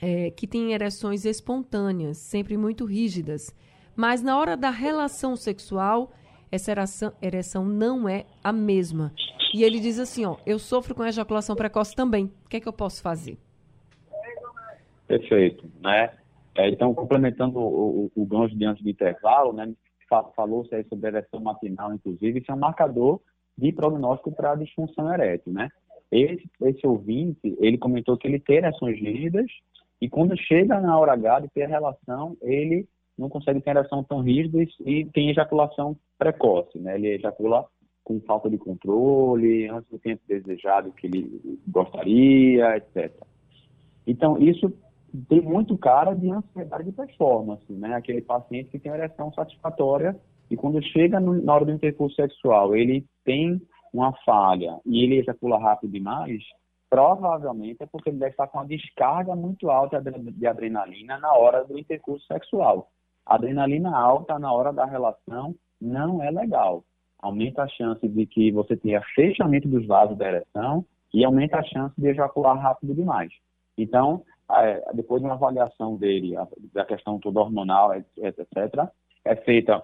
é, 0.00 0.30
que 0.30 0.46
tem 0.46 0.72
ereções 0.72 1.24
espontâneas, 1.24 2.18
sempre 2.18 2.56
muito 2.56 2.84
rígidas, 2.84 3.52
mas 3.96 4.22
na 4.22 4.38
hora 4.38 4.56
da 4.56 4.70
relação 4.70 5.34
sexual, 5.34 6.12
essa 6.50 6.70
ereção, 6.70 7.12
ereção 7.20 7.64
não 7.64 8.08
é 8.08 8.24
a 8.42 8.52
mesma. 8.52 9.12
E 9.54 9.62
ele 9.62 9.80
diz 9.80 9.98
assim, 9.98 10.24
ó, 10.24 10.36
eu 10.46 10.58
sofro 10.58 10.94
com 10.94 11.04
ejaculação 11.04 11.56
precoce 11.56 11.94
também. 11.94 12.26
O 12.44 12.48
que 12.48 12.58
é 12.58 12.60
que 12.60 12.68
eu 12.68 12.72
posso 12.72 13.02
fazer? 13.02 13.38
Perfeito, 15.06 15.70
né? 15.80 16.10
É, 16.54 16.68
então, 16.68 16.92
complementando 16.92 17.58
o, 17.58 18.10
o, 18.14 18.22
o 18.22 18.26
gancho 18.26 18.56
diante 18.56 18.82
do 18.82 18.90
intervalo, 18.90 19.52
né? 19.52 19.72
Falou-se 20.34 20.74
aí 20.74 20.84
sobre 20.88 21.08
ereção 21.08 21.40
matinal, 21.40 21.92
inclusive, 21.92 22.40
isso 22.40 22.50
é 22.50 22.54
um 22.54 22.58
marcador 22.58 23.20
de 23.56 23.72
prognóstico 23.72 24.32
para 24.32 24.54
disfunção 24.54 25.12
erétil, 25.12 25.52
né? 25.52 25.68
Esse, 26.10 26.48
esse 26.62 26.86
ouvinte, 26.86 27.56
ele 27.60 27.76
comentou 27.76 28.16
que 28.16 28.26
ele 28.26 28.38
tem 28.38 28.56
ereções 28.56 28.98
rígidas 28.98 29.46
e 30.00 30.08
quando 30.08 30.36
chega 30.36 30.80
na 30.80 30.98
hora 30.98 31.12
H 31.12 31.40
de 31.40 31.48
ter 31.48 31.64
a 31.64 31.68
relação, 31.68 32.36
ele 32.40 32.88
não 33.18 33.28
consegue 33.28 33.60
ter 33.60 33.70
ereção 33.70 34.02
tão 34.04 34.20
rígida 34.20 34.58
e, 34.86 35.04
tem 35.06 35.30
ejaculação 35.30 35.96
precoce, 36.16 36.78
né? 36.78 36.94
Ele 36.94 37.08
ejacula 37.08 37.66
com 38.04 38.20
falta 38.20 38.48
de 38.48 38.56
controle, 38.56 39.68
antes 39.68 39.90
do 39.90 39.98
tempo 39.98 40.22
desejado 40.26 40.92
que 40.92 41.06
ele 41.06 41.60
gostaria, 41.66 42.76
etc. 42.76 43.12
Então, 44.06 44.38
isso 44.38 44.72
tem 45.28 45.42
muito 45.42 45.76
cara 45.76 46.14
de 46.14 46.30
ansiedade 46.30 46.84
de 46.84 46.92
performance, 46.92 47.70
né? 47.72 47.94
Aquele 47.94 48.22
paciente 48.22 48.70
que 48.70 48.78
tem 48.78 48.92
ereção 48.92 49.32
satisfatória 49.32 50.16
e 50.50 50.56
quando 50.56 50.82
chega 50.82 51.20
no, 51.20 51.42
na 51.42 51.54
hora 51.54 51.64
do 51.64 51.72
intercurso 51.72 52.16
sexual, 52.16 52.74
ele 52.74 53.04
tem 53.24 53.60
uma 53.92 54.12
falha 54.24 54.78
e 54.86 55.04
ele 55.04 55.18
ejacula 55.18 55.58
rápido 55.58 55.92
demais, 55.92 56.42
provavelmente 56.88 57.82
é 57.82 57.86
porque 57.86 58.10
ele 58.10 58.18
deve 58.18 58.30
estar 58.30 58.46
com 58.46 58.58
uma 58.58 58.66
descarga 58.66 59.34
muito 59.36 59.70
alta 59.70 60.00
de 60.00 60.46
adrenalina 60.46 61.18
na 61.18 61.32
hora 61.34 61.64
do 61.64 61.78
intercurso 61.78 62.26
sexual. 62.26 62.90
Adrenalina 63.28 63.94
alta 63.94 64.38
na 64.38 64.50
hora 64.50 64.72
da 64.72 64.86
relação 64.86 65.54
não 65.80 66.22
é 66.22 66.30
legal. 66.30 66.82
Aumenta 67.20 67.62
a 67.62 67.68
chance 67.68 68.08
de 68.08 68.26
que 68.26 68.50
você 68.50 68.76
tenha 68.76 69.02
fechamento 69.14 69.68
dos 69.68 69.86
vasos 69.86 70.16
da 70.16 70.26
ereção 70.26 70.84
e 71.12 71.24
aumenta 71.24 71.58
a 71.58 71.62
chance 71.62 71.94
de 72.00 72.08
ejacular 72.08 72.58
rápido 72.58 72.94
demais. 72.94 73.30
Então, 73.76 74.22
é, 74.50 74.92
depois 74.94 75.20
de 75.20 75.28
uma 75.28 75.34
avaliação 75.34 75.96
dele, 75.96 76.34
da 76.72 76.84
questão 76.84 77.18
toda 77.18 77.40
hormonal, 77.40 77.94
etc., 77.94 78.88
é 79.24 79.36
feita, 79.36 79.82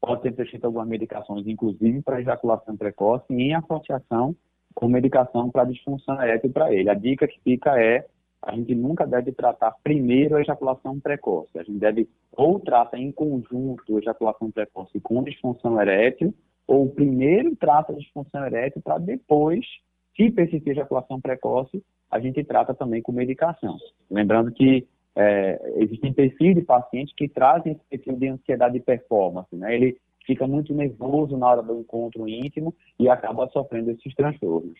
pode 0.00 0.22
ser 0.22 0.32
prescrita 0.32 0.66
algumas 0.66 0.86
medicações, 0.86 1.46
inclusive 1.46 2.02
para 2.02 2.20
ejaculação 2.20 2.76
precoce, 2.76 3.32
em 3.32 3.54
associação 3.54 4.36
com 4.74 4.88
medicação 4.88 5.50
para 5.50 5.64
disfunção 5.64 6.20
erétil 6.22 6.52
para 6.52 6.72
ele. 6.72 6.90
A 6.90 6.94
dica 6.94 7.26
que 7.26 7.40
fica 7.40 7.80
é 7.80 8.06
a 8.46 8.54
gente 8.54 8.74
nunca 8.76 9.04
deve 9.04 9.32
tratar 9.32 9.74
primeiro 9.82 10.36
a 10.36 10.40
ejaculação 10.40 11.00
precoce. 11.00 11.58
A 11.58 11.64
gente 11.64 11.78
deve 11.78 12.08
ou 12.32 12.60
trata 12.60 12.96
em 12.96 13.10
conjunto 13.10 13.96
a 13.96 13.98
ejaculação 13.98 14.50
precoce 14.52 15.00
com 15.00 15.22
disfunção 15.24 15.80
erétil, 15.80 16.32
ou 16.66 16.88
primeiro 16.88 17.56
trata 17.56 17.92
a 17.92 17.96
disfunção 17.96 18.44
erétil 18.46 18.80
para 18.82 18.98
depois, 18.98 19.64
se 20.16 20.30
persistir 20.30 20.72
ejaculação 20.72 21.20
precoce, 21.20 21.82
a 22.10 22.20
gente 22.20 22.42
trata 22.44 22.72
também 22.72 23.02
com 23.02 23.10
medicação. 23.10 23.76
Lembrando 24.08 24.52
que 24.52 24.86
é, 25.16 25.72
existem 25.76 26.12
perfis 26.12 26.54
de 26.54 26.62
pacientes 26.62 27.14
que 27.16 27.28
trazem 27.28 27.72
esse 27.72 27.84
perfil 27.90 28.16
de 28.16 28.28
ansiedade 28.28 28.74
de 28.74 28.80
performance, 28.80 29.54
né? 29.56 29.74
Ele 29.74 29.96
fica 30.24 30.46
muito 30.46 30.72
nervoso 30.72 31.36
na 31.36 31.48
hora 31.48 31.62
do 31.62 31.80
encontro 31.80 32.28
íntimo 32.28 32.74
e 32.98 33.08
acaba 33.08 33.48
sofrendo 33.48 33.90
esses 33.90 34.14
transtornos. 34.14 34.78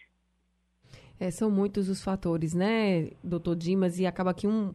É, 1.19 1.31
são 1.31 1.51
muitos 1.51 1.89
os 1.89 2.03
fatores, 2.03 2.55
né, 2.55 3.11
doutor 3.25 3.57
Dimas, 3.57 3.99
e 3.99 4.07
acaba 4.07 4.35
que 4.35 4.47
um, 4.47 4.71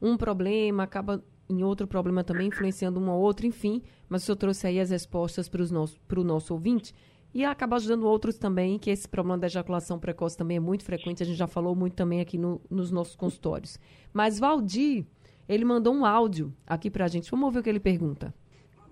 um 0.00 0.16
problema 0.16 0.84
acaba 0.84 1.22
em 1.48 1.62
outro 1.62 1.86
problema 1.86 2.24
também 2.24 2.48
influenciando 2.48 2.98
um 2.98 3.10
ou 3.10 3.20
outro, 3.20 3.46
enfim, 3.46 3.82
mas 4.08 4.22
o 4.22 4.26
senhor 4.26 4.36
trouxe 4.36 4.66
aí 4.66 4.80
as 4.80 4.90
respostas 4.90 5.48
para 5.48 5.62
o 5.62 5.66
nosso, 5.66 5.98
nosso 6.24 6.54
ouvinte 6.54 6.94
e 7.34 7.44
acaba 7.44 7.76
ajudando 7.76 8.06
outros 8.06 8.38
também, 8.38 8.78
que 8.78 8.90
esse 8.90 9.08
problema 9.08 9.36
da 9.36 9.48
ejaculação 9.48 9.98
precoce 9.98 10.36
também 10.36 10.56
é 10.56 10.60
muito 10.60 10.84
frequente, 10.84 11.22
a 11.22 11.26
gente 11.26 11.36
já 11.36 11.48
falou 11.48 11.74
muito 11.74 11.94
também 11.94 12.20
aqui 12.20 12.38
no, 12.38 12.60
nos 12.70 12.92
nossos 12.92 13.16
consultórios. 13.16 13.78
Mas 14.12 14.38
Valdir, 14.38 15.04
ele 15.48 15.64
mandou 15.64 15.92
um 15.92 16.04
áudio 16.04 16.52
aqui 16.64 16.88
para 16.88 17.04
a 17.04 17.08
gente, 17.08 17.28
vamos 17.30 17.46
ouvir 17.46 17.58
o 17.58 17.62
que 17.62 17.68
ele 17.68 17.80
pergunta. 17.80 18.32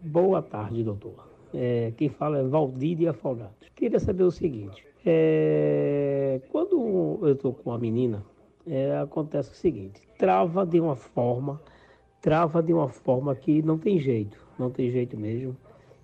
Boa 0.03 0.43
tarde, 0.43 0.83
doutor. 0.83 1.29
É, 1.55 1.93
quem 1.97 2.09
fala 2.09 2.39
é 2.39 2.43
Valdir 2.43 2.97
de 2.97 3.07
Afogados. 3.07 3.55
Queria 3.77 4.01
saber 4.01 4.25
o 4.25 4.31
seguinte, 4.31 4.85
é, 5.05 6.41
quando 6.51 7.19
eu 7.23 7.33
estou 7.33 7.53
com 7.53 7.73
a 7.73 7.79
menina, 7.79 8.25
é, 8.67 8.99
acontece 8.99 9.51
o 9.51 9.55
seguinte: 9.55 10.01
trava 10.19 10.65
de 10.65 10.81
uma 10.81 10.95
forma, 10.95 11.61
trava 12.21 12.63
de 12.63 12.73
uma 12.73 12.89
forma 12.89 13.35
que 13.35 13.63
não 13.63 13.79
tem 13.79 13.99
jeito, 13.99 14.39
não 14.59 14.71
tem 14.71 14.91
jeito 14.91 15.17
mesmo, 15.17 15.57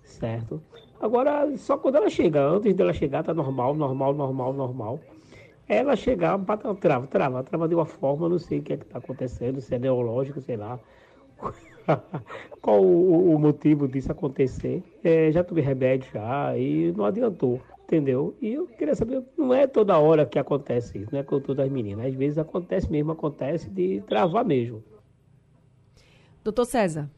certo? 0.03 0.61
Agora, 0.99 1.55
só 1.57 1.77
quando 1.77 1.95
ela 1.95 2.09
chega, 2.09 2.41
antes 2.41 2.73
dela 2.73 2.91
chegar, 2.91 3.23
tá 3.23 3.33
normal, 3.33 3.73
normal, 3.73 4.13
normal, 4.13 4.53
normal. 4.53 4.99
Ela 5.67 5.95
chegar, 5.95 6.37
bata, 6.37 6.73
trava, 6.75 7.07
trava, 7.07 7.43
trava 7.43 7.67
de 7.67 7.75
uma 7.75 7.85
forma, 7.85 8.27
não 8.27 8.39
sei 8.39 8.59
o 8.59 8.63
que 8.63 8.73
é 8.73 8.77
que 8.77 8.83
está 8.83 8.97
acontecendo, 8.97 9.61
se 9.61 9.75
é 9.75 9.79
neurológico, 9.79 10.41
sei 10.41 10.57
lá. 10.57 10.79
Qual 12.61 12.83
o, 12.83 13.33
o, 13.35 13.39
motivo 13.39 13.87
disso 13.87 14.11
acontecer? 14.11 14.83
É, 15.03 15.31
já 15.31 15.43
tomei 15.43 15.63
remédio 15.63 16.11
já 16.11 16.57
e 16.57 16.91
não 16.91 17.05
adiantou 17.05 17.61
entendeu? 17.89 18.37
E 18.39 18.53
eu 18.53 18.67
queria 18.67 18.93
saber, 18.93 19.23
não 19.35 19.51
é 19.51 19.65
toda 19.65 19.97
hora 19.97 20.23
que 20.25 20.37
acontece 20.37 20.99
isso, 20.99 21.11
não 21.11 21.19
é 21.19 21.23
com 21.23 21.39
todas 21.39 21.65
as 21.65 21.71
meninas. 21.71 22.05
Às 22.05 22.13
vezes 22.13 22.37
acontece 22.37 22.89
mesmo, 22.89 23.11
acontece 23.11 23.67
de 23.67 24.01
travar 24.07 24.45
mesmo. 24.45 24.83
Doutor 26.43 26.65
César. 26.65 27.09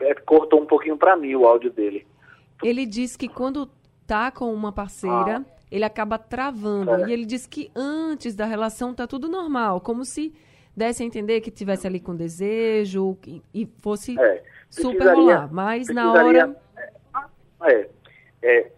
É, 0.00 0.14
cortou 0.14 0.60
um 0.60 0.66
pouquinho 0.66 0.96
para 0.96 1.16
mim 1.16 1.34
o 1.36 1.46
áudio 1.46 1.70
dele. 1.72 2.04
Ele 2.62 2.84
disse 2.84 3.16
que 3.16 3.28
quando 3.28 3.70
tá 4.04 4.32
com 4.32 4.52
uma 4.52 4.72
parceira, 4.72 5.38
ah. 5.38 5.44
ele 5.70 5.84
acaba 5.84 6.18
travando. 6.18 6.90
É. 6.90 7.08
E 7.08 7.12
ele 7.12 7.24
disse 7.24 7.48
que 7.48 7.70
antes 7.74 8.34
da 8.34 8.44
relação 8.44 8.92
tá 8.92 9.06
tudo 9.06 9.28
normal, 9.28 9.80
como 9.80 10.04
se 10.04 10.34
desse 10.76 11.04
a 11.04 11.06
entender 11.06 11.40
que 11.40 11.52
tivesse 11.52 11.86
ali 11.86 12.00
com 12.00 12.16
desejo 12.16 13.16
e, 13.26 13.42
e 13.54 13.66
fosse 13.78 14.18
é. 14.18 14.42
super 14.68 15.14
rolar. 15.14 15.52
Mas 15.52 15.86
na 15.88 16.12
hora 16.12 16.56
é, 17.64 17.88
é 18.42 18.70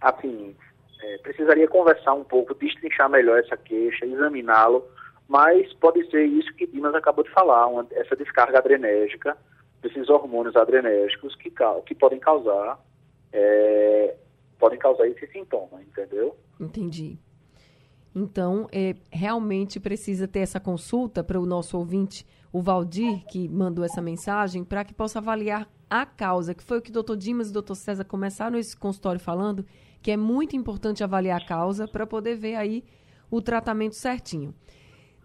assim, 0.00 0.56
é, 1.02 1.18
precisaria 1.18 1.68
conversar 1.68 2.14
um 2.14 2.24
pouco, 2.24 2.54
destrinchar 2.54 3.08
melhor 3.10 3.38
essa 3.38 3.56
queixa, 3.56 4.06
examiná-lo, 4.06 4.86
mas 5.28 5.72
pode 5.74 6.08
ser 6.10 6.24
isso 6.24 6.54
que 6.54 6.66
Dimas 6.66 6.94
acabou 6.94 7.24
de 7.24 7.30
falar, 7.30 7.66
uma, 7.66 7.86
essa 7.92 8.14
descarga 8.14 8.58
adrenérgica, 8.58 9.36
desses 9.82 10.08
hormônios 10.08 10.56
adrenérgicos 10.56 11.34
que, 11.36 11.52
que 11.86 11.94
podem 11.94 12.18
causar 12.18 12.78
é, 13.32 14.16
podem 14.58 14.78
causar 14.78 15.06
esse 15.06 15.26
sintoma, 15.28 15.82
entendeu? 15.82 16.36
Entendi. 16.58 17.18
Então, 18.14 18.66
é, 18.72 18.94
realmente 19.10 19.78
precisa 19.78 20.26
ter 20.26 20.40
essa 20.40 20.58
consulta 20.58 21.22
para 21.22 21.38
o 21.38 21.44
nosso 21.44 21.76
ouvinte, 21.76 22.26
o 22.50 22.62
Valdir, 22.62 23.26
que 23.26 23.46
mandou 23.46 23.84
essa 23.84 24.00
mensagem, 24.00 24.64
para 24.64 24.84
que 24.84 24.94
possa 24.94 25.18
avaliar 25.18 25.68
a 25.88 26.04
causa, 26.04 26.54
que 26.54 26.62
foi 26.62 26.78
o 26.78 26.82
que 26.82 26.90
o 26.90 26.92
doutor 26.92 27.16
Dimas 27.16 27.48
e 27.48 27.50
o 27.50 27.54
doutor 27.54 27.74
César 27.74 28.04
começaram 28.04 28.58
esse 28.58 28.76
consultório 28.76 29.20
falando, 29.20 29.64
que 30.02 30.10
é 30.10 30.16
muito 30.16 30.56
importante 30.56 31.04
avaliar 31.04 31.40
a 31.40 31.44
causa 31.44 31.86
para 31.86 32.06
poder 32.06 32.36
ver 32.36 32.56
aí 32.56 32.84
o 33.30 33.40
tratamento 33.40 33.94
certinho. 33.94 34.54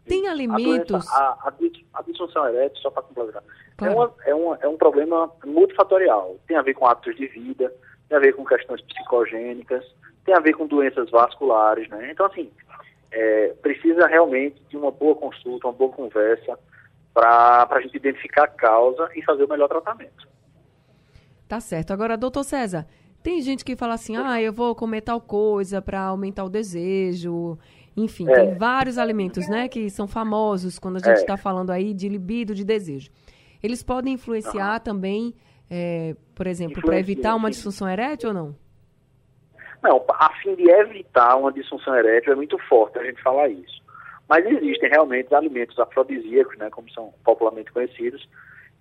Tem 0.06 0.28
alimentos. 0.28 1.08
A, 1.10 1.38
a, 1.47 1.54
a 1.93 2.02
disfunção 2.02 2.47
erétil, 2.47 2.82
só 2.82 2.89
para 2.89 3.04
completar, 3.04 3.43
é 3.43 3.76
claro. 3.78 3.93
é, 3.93 3.95
uma, 3.95 4.13
é, 4.26 4.36
uma, 4.36 4.58
é 4.62 4.67
um 4.67 4.78
problema 4.78 5.32
multifatorial. 5.45 6.38
Tem 6.47 6.58
a 6.58 6.62
ver 6.62 6.74
com 6.74 6.86
hábitos 6.86 7.15
de 7.15 7.28
vida, 7.28 7.74
tem 8.10 8.17
a 8.17 8.21
ver 8.21 8.34
com 8.34 8.43
questões 8.43 8.82
psicogênicas, 8.82 9.86
tem 10.26 10.36
a 10.36 10.39
ver 10.39 10.54
com 10.54 10.67
doenças 10.67 11.10
vasculares, 11.10 11.88
né? 11.89 12.12
Então, 12.12 12.26
assim, 12.26 12.52
é, 13.12 13.50
precisa 13.62 14.08
realmente 14.08 14.62
de 14.69 14.78
uma 14.78 14.91
boa 14.91 15.15
consulta, 15.15 15.67
uma 15.67 15.74
boa 15.74 15.91
conversa 15.91 16.58
para 17.13 17.67
a 17.69 17.82
gente 17.82 17.95
identificar 17.95 18.43
a 18.43 18.47
causa 18.47 19.10
e 19.15 19.24
fazer 19.24 19.43
o 19.43 19.50
melhor 19.50 19.67
tratamento. 19.67 20.28
Tá 21.52 21.60
certo. 21.60 21.92
Agora, 21.92 22.16
doutor 22.16 22.46
César, 22.46 22.88
tem 23.22 23.42
gente 23.42 23.66
que 23.66 23.76
fala 23.76 23.96
assim, 23.96 24.16
ah, 24.16 24.42
eu 24.42 24.54
vou 24.54 24.74
comer 24.74 25.02
tal 25.02 25.20
coisa 25.20 25.82
para 25.82 26.00
aumentar 26.00 26.46
o 26.46 26.50
desejo. 26.50 27.60
Enfim, 27.98 28.26
é. 28.30 28.34
tem 28.34 28.56
vários 28.56 28.98
alimentos, 28.98 29.50
né, 29.50 29.68
que 29.68 29.90
são 29.90 30.08
famosos 30.08 30.80
quando 30.80 30.96
a 30.96 31.00
gente 31.00 31.18
está 31.18 31.34
é. 31.34 31.36
Tá 31.36 31.38
falando 31.38 31.70
aí 31.70 31.94
de 31.94 32.08
libido, 32.08 32.56
de 32.56 32.64
desejo. 32.64 33.12
Eles 33.62 33.84
podem 33.84 34.14
influenciar 34.14 34.80
também, 34.80 35.34
é, 35.70 36.16
por 36.34 36.48
exemplo, 36.48 36.82
para 36.82 36.98
evitar 36.98 37.36
uma 37.36 37.50
disfunção 37.50 37.90
erétil 37.90 38.30
ou 38.30 38.34
não? 38.34 38.56
Não, 39.84 40.06
a 40.08 40.32
fim 40.42 40.56
de 40.56 40.72
evitar 40.72 41.36
uma 41.36 41.52
disfunção 41.52 41.94
erétil 41.94 42.32
é 42.32 42.36
muito 42.38 42.58
forte 42.70 42.98
a 42.98 43.04
gente 43.04 43.22
falar 43.22 43.50
isso. 43.50 43.84
Mas 44.30 44.46
existem 44.46 44.90
realmente 44.90 45.36
alimentos 45.36 45.78
afrodisíacos, 45.78 46.58
né, 46.58 46.70
como 46.70 46.90
são 46.92 47.14
popularmente 47.26 47.74
conhecidos, 47.74 48.26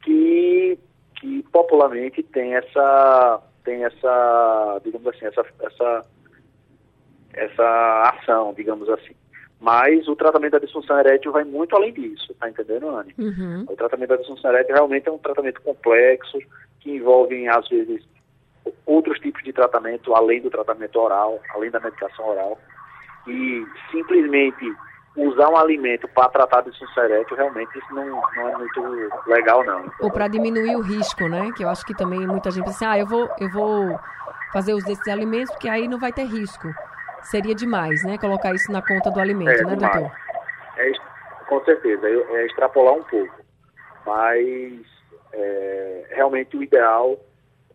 que 0.05 0.79
que 1.21 1.43
popularmente 1.53 2.23
tem 2.23 2.55
essa 2.55 3.43
tem 3.65 3.85
essa 3.85 4.81
digamos 4.83 5.07
assim 5.07 5.27
essa 5.27 5.45
essa 5.61 6.07
essa 7.35 8.15
ação 8.15 8.55
digamos 8.55 8.89
assim. 8.89 9.15
Mas 9.61 10.09
o 10.09 10.17
tratamento 10.17 10.53
da 10.53 10.59
disfunção 10.59 10.99
erétil 10.99 11.33
vai 11.33 11.45
muito 11.45 11.77
além 11.77 11.93
disso 11.93 12.35
tá 12.41 12.49
entendendo 12.49 12.89
Anne 12.89 13.15
uhum. 13.19 13.67
o 13.69 13.77
tratamento 13.77 14.09
da 14.09 14.17
disfunção 14.17 14.51
erétil 14.51 14.75
realmente 14.75 15.09
é 15.09 15.13
um 15.13 15.19
tratamento 15.19 15.61
complexo 15.61 16.39
que 16.81 16.91
envolve 16.91 17.47
às 17.49 17.69
vezes 17.69 18.03
outros 18.87 19.19
tipos 19.21 19.43
de 19.45 19.53
tratamento 19.53 20.15
além 20.15 20.41
do 20.41 20.51
tratamento 20.51 20.99
oral 20.99 21.39
além 21.55 21.71
da 21.71 21.81
medicação 21.81 22.27
oral. 22.27 22.59
E 23.27 23.65
simplesmente 23.91 24.65
usar 25.17 25.49
um 25.49 25.57
alimento 25.57 26.07
para 26.09 26.29
tratar 26.29 26.63
de 26.63 26.71
erétil, 26.99 27.37
realmente 27.37 27.77
isso 27.79 27.95
não, 27.95 28.23
não 28.37 28.49
é 28.49 28.57
muito 28.57 29.11
legal, 29.27 29.65
não. 29.65 29.91
Ou 30.01 30.11
para 30.11 30.29
diminuir 30.29 30.77
o 30.77 30.83
risco, 30.83 31.29
né? 31.29 31.51
Que 31.57 31.65
eu 31.65 31.69
acho 31.69 31.85
que 31.85 31.95
também 31.95 32.27
muita 32.27 32.51
gente 32.51 32.65
pensa, 32.65 32.91
ah, 32.91 32.99
eu 32.99 33.07
vou, 33.07 33.29
eu 33.39 33.51
vou 33.51 33.99
fazer 34.53 34.73
uso 34.75 34.87
desses 34.87 35.09
alimentos, 35.09 35.51
porque 35.53 35.69
aí 35.69 35.89
não 35.89 35.99
vai 35.99 36.13
ter 36.13 36.25
risco. 36.25 36.69
Seria 37.23 37.55
demais, 37.55 38.05
né? 38.05 38.19
Colocar 38.19 38.55
isso 38.55 38.71
na 38.71 38.81
conta 38.81 39.11
do 39.11 39.21
alimento, 39.21 39.61
é, 39.61 39.65
né, 39.65 39.77
demais. 39.77 39.95
doutor? 39.95 40.17
É, 40.77 40.93
com 41.47 41.65
certeza, 41.65 42.09
é, 42.09 42.13
é 42.13 42.47
extrapolar 42.47 42.95
um 42.95 43.03
pouco. 43.03 43.35
Mas 44.07 44.81
é, 45.33 46.07
realmente 46.11 46.57
o 46.57 46.63
ideal 46.63 47.19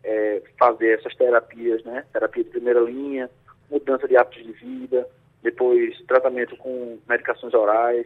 é 0.02 0.42
fazer 0.58 0.98
essas 0.98 1.14
terapias, 1.14 1.84
né? 1.84 2.04
Terapia 2.12 2.44
de 2.44 2.50
primeira 2.50 2.80
linha, 2.80 3.30
mudança 3.70 4.08
de 4.08 4.16
hábitos 4.16 4.42
de 4.42 4.52
vida, 4.52 5.06
depois 5.46 5.96
tratamento 6.08 6.56
com 6.56 6.98
medicações 7.08 7.54
orais, 7.54 8.04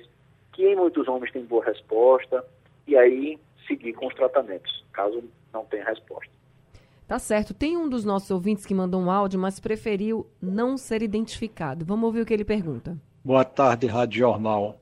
que 0.52 0.62
em 0.62 0.76
muitos 0.76 1.08
homens 1.08 1.32
tem 1.32 1.42
boa 1.42 1.64
resposta, 1.64 2.44
e 2.86 2.94
aí 2.94 3.38
seguir 3.66 3.94
com 3.94 4.06
os 4.06 4.14
tratamentos, 4.14 4.84
caso 4.92 5.24
não 5.50 5.64
tenha 5.64 5.86
resposta. 5.86 6.30
Tá 7.08 7.18
certo. 7.18 7.54
Tem 7.54 7.78
um 7.78 7.88
dos 7.88 8.04
nossos 8.04 8.30
ouvintes 8.30 8.66
que 8.66 8.74
mandou 8.74 9.00
um 9.00 9.10
áudio, 9.10 9.40
mas 9.40 9.58
preferiu 9.58 10.26
não 10.40 10.76
ser 10.76 11.02
identificado. 11.02 11.84
Vamos 11.84 12.04
ouvir 12.04 12.20
o 12.20 12.26
que 12.26 12.34
ele 12.34 12.44
pergunta. 12.44 12.96
Boa 13.24 13.44
tarde, 13.44 13.86
Rádio 13.86 14.18
Jornal. 14.18 14.78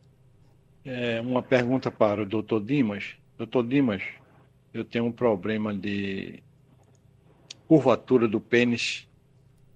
É 0.84 1.20
uma 1.20 1.42
pergunta 1.42 1.90
para 1.90 2.22
o 2.22 2.26
doutor 2.26 2.60
Dimas. 2.60 3.14
Doutor 3.38 3.64
Dimas, 3.64 4.02
eu 4.74 4.84
tenho 4.84 5.04
um 5.06 5.12
problema 5.12 5.72
de 5.72 6.42
curvatura 7.68 8.26
do 8.26 8.40
pênis. 8.40 9.07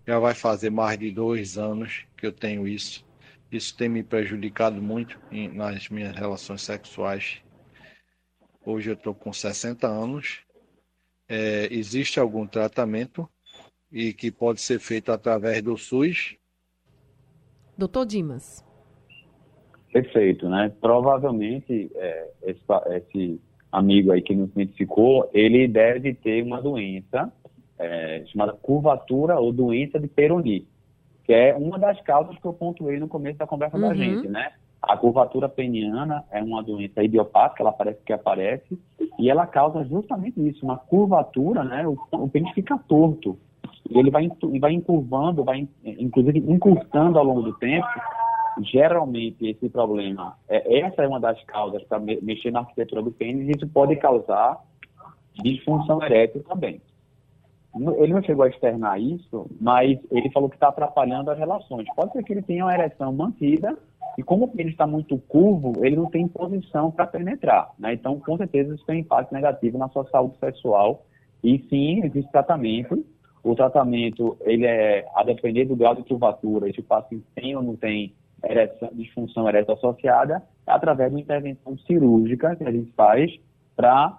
Já 0.07 0.19
vai 0.19 0.35
fazer 0.35 0.71
mais 0.71 0.99
de 0.99 1.11
dois 1.11 1.57
anos 1.57 2.05
que 2.17 2.27
eu 2.27 2.33
tenho 2.33 2.67
isso. 2.67 3.07
Isso 3.51 3.77
tem 3.77 3.89
me 3.89 4.03
prejudicado 4.03 4.81
muito 4.83 5.21
em, 5.31 5.49
nas 5.49 5.89
minhas 5.89 6.17
relações 6.17 6.63
sexuais. 6.63 7.43
Hoje 8.65 8.91
eu 8.91 8.95
estou 8.95 9.15
com 9.15 9.33
60 9.33 9.87
anos. 9.87 10.41
É, 11.29 11.69
existe 11.71 12.19
algum 12.19 12.47
tratamento 12.47 13.29
e 13.91 14.13
que 14.13 14.31
pode 14.31 14.61
ser 14.61 14.81
feito 14.81 15.13
através 15.13 15.63
do 15.63 15.77
SUS? 15.77 16.37
Doutor 17.77 18.07
Dimas. 18.07 18.65
Perfeito, 19.93 20.49
né? 20.49 20.73
Provavelmente 20.81 21.91
é, 21.95 22.31
esse, 22.43 22.63
esse, 22.97 23.41
amigo 23.71 24.13
aí 24.13 24.21
que 24.23 24.35
nos 24.35 24.51
identificou, 24.51 25.31
ele 25.33 25.67
deve 25.67 26.15
ter 26.15 26.43
uma 26.43 26.61
doença 26.61 27.33
é, 27.83 28.25
chamada 28.27 28.53
curvatura 28.53 29.39
ou 29.39 29.53
doença 29.53 29.99
de 29.99 30.07
Peyronie, 30.07 30.67
que 31.25 31.33
é 31.33 31.55
uma 31.55 31.79
das 31.79 32.01
causas 32.03 32.39
que 32.39 32.47
eu 32.47 32.53
pontuei 32.53 32.99
no 32.99 33.09
começo 33.09 33.39
da 33.39 33.47
conversa 33.47 33.77
uhum. 33.77 33.89
da 33.89 33.95
gente, 33.95 34.29
né? 34.29 34.53
A 34.81 34.97
curvatura 34.97 35.49
peniana 35.49 36.25
é 36.31 36.43
uma 36.43 36.63
doença 36.63 37.03
idiopática, 37.05 37.63
ela 37.63 37.73
parece 37.73 38.03
que 38.05 38.13
aparece, 38.13 38.79
e 39.19 39.31
ela 39.31 39.47
causa 39.47 39.85
justamente 39.85 40.41
isso, 40.49 40.65
uma 40.65 40.77
curvatura, 40.77 41.63
né? 41.63 41.87
O, 41.87 41.97
o 42.13 42.29
pênis 42.29 42.53
fica 42.53 42.77
torto. 42.89 43.39
E 43.89 43.99
ele 43.99 44.11
vai, 44.11 44.29
vai 44.61 44.73
encurvando, 44.73 45.45
vai 45.45 45.69
inclusive 45.85 46.39
encurtando 46.39 47.19
ao 47.19 47.25
longo 47.25 47.43
do 47.43 47.53
tempo. 47.59 47.87
Geralmente 48.61 49.47
esse 49.47 49.69
problema, 49.69 50.37
é, 50.49 50.81
essa 50.81 51.03
é 51.03 51.09
uma 51.09 51.21
das 51.21 51.43
causas 51.45 51.83
para 51.85 51.99
mexer 51.99 52.51
na 52.51 52.61
arquitetura 52.61 53.03
do 53.03 53.11
pênis, 53.11 53.49
e 53.49 53.53
isso 53.53 53.67
pode 53.69 53.97
causar 53.97 54.61
disfunção 55.43 56.03
erétil 56.03 56.43
também. 56.43 56.81
Ele 57.75 58.13
não 58.13 58.23
chegou 58.23 58.45
a 58.45 58.49
externar 58.49 59.01
isso, 59.01 59.47
mas 59.61 59.99
ele 60.11 60.31
falou 60.31 60.49
que 60.49 60.57
está 60.57 60.69
atrapalhando 60.69 61.31
as 61.31 61.39
relações. 61.39 61.87
Pode 61.95 62.13
ser 62.13 62.23
que 62.23 62.33
ele 62.33 62.43
tenha 62.43 62.65
uma 62.65 62.75
ereção 62.75 63.13
mantida, 63.13 63.77
e 64.19 64.23
como 64.23 64.45
o 64.45 64.49
pênis 64.49 64.73
está 64.73 64.87
muito 64.87 65.17
curvo, 65.17 65.73
ele 65.85 65.97
não 65.97 66.07
tem 66.07 66.29
posição 66.29 66.91
para 66.91 67.07
penetrar. 67.07 67.71
Né? 67.79 67.95
Então, 67.95 68.21
com 68.21 68.37
certeza, 68.37 68.75
isso 68.75 68.85
tem 68.85 69.01
impacto 69.01 69.33
negativo 69.33 69.79
na 69.79 69.89
sua 69.89 70.05
saúde 70.11 70.37
sexual. 70.39 71.07
E 71.43 71.59
sim, 71.71 72.05
existe 72.05 72.31
tratamento. 72.31 73.05
O 73.43 73.55
tratamento, 73.55 74.37
ele 74.43 74.67
é 74.67 75.07
a 75.17 75.25
depender 75.25 75.65
do 75.65 75.75
grau 75.75 75.95
de 75.95 76.05
curvatura, 76.05 76.71
se 76.73 76.81
o 76.81 76.85
paciente 76.85 77.25
tem 77.35 77.57
ou 77.57 77.63
não 77.63 77.75
tem 77.75 78.15
ereção, 78.45 78.91
disfunção 78.93 79.49
erétil 79.49 79.75
associada, 79.75 80.43
é 80.67 80.73
através 80.73 81.11
de 81.11 81.17
uma 81.17 81.23
intervenção 81.23 81.77
cirúrgica 81.79 82.55
que 82.55 82.65
a 82.65 82.71
gente 82.71 82.93
faz 82.93 83.33
para 83.75 84.19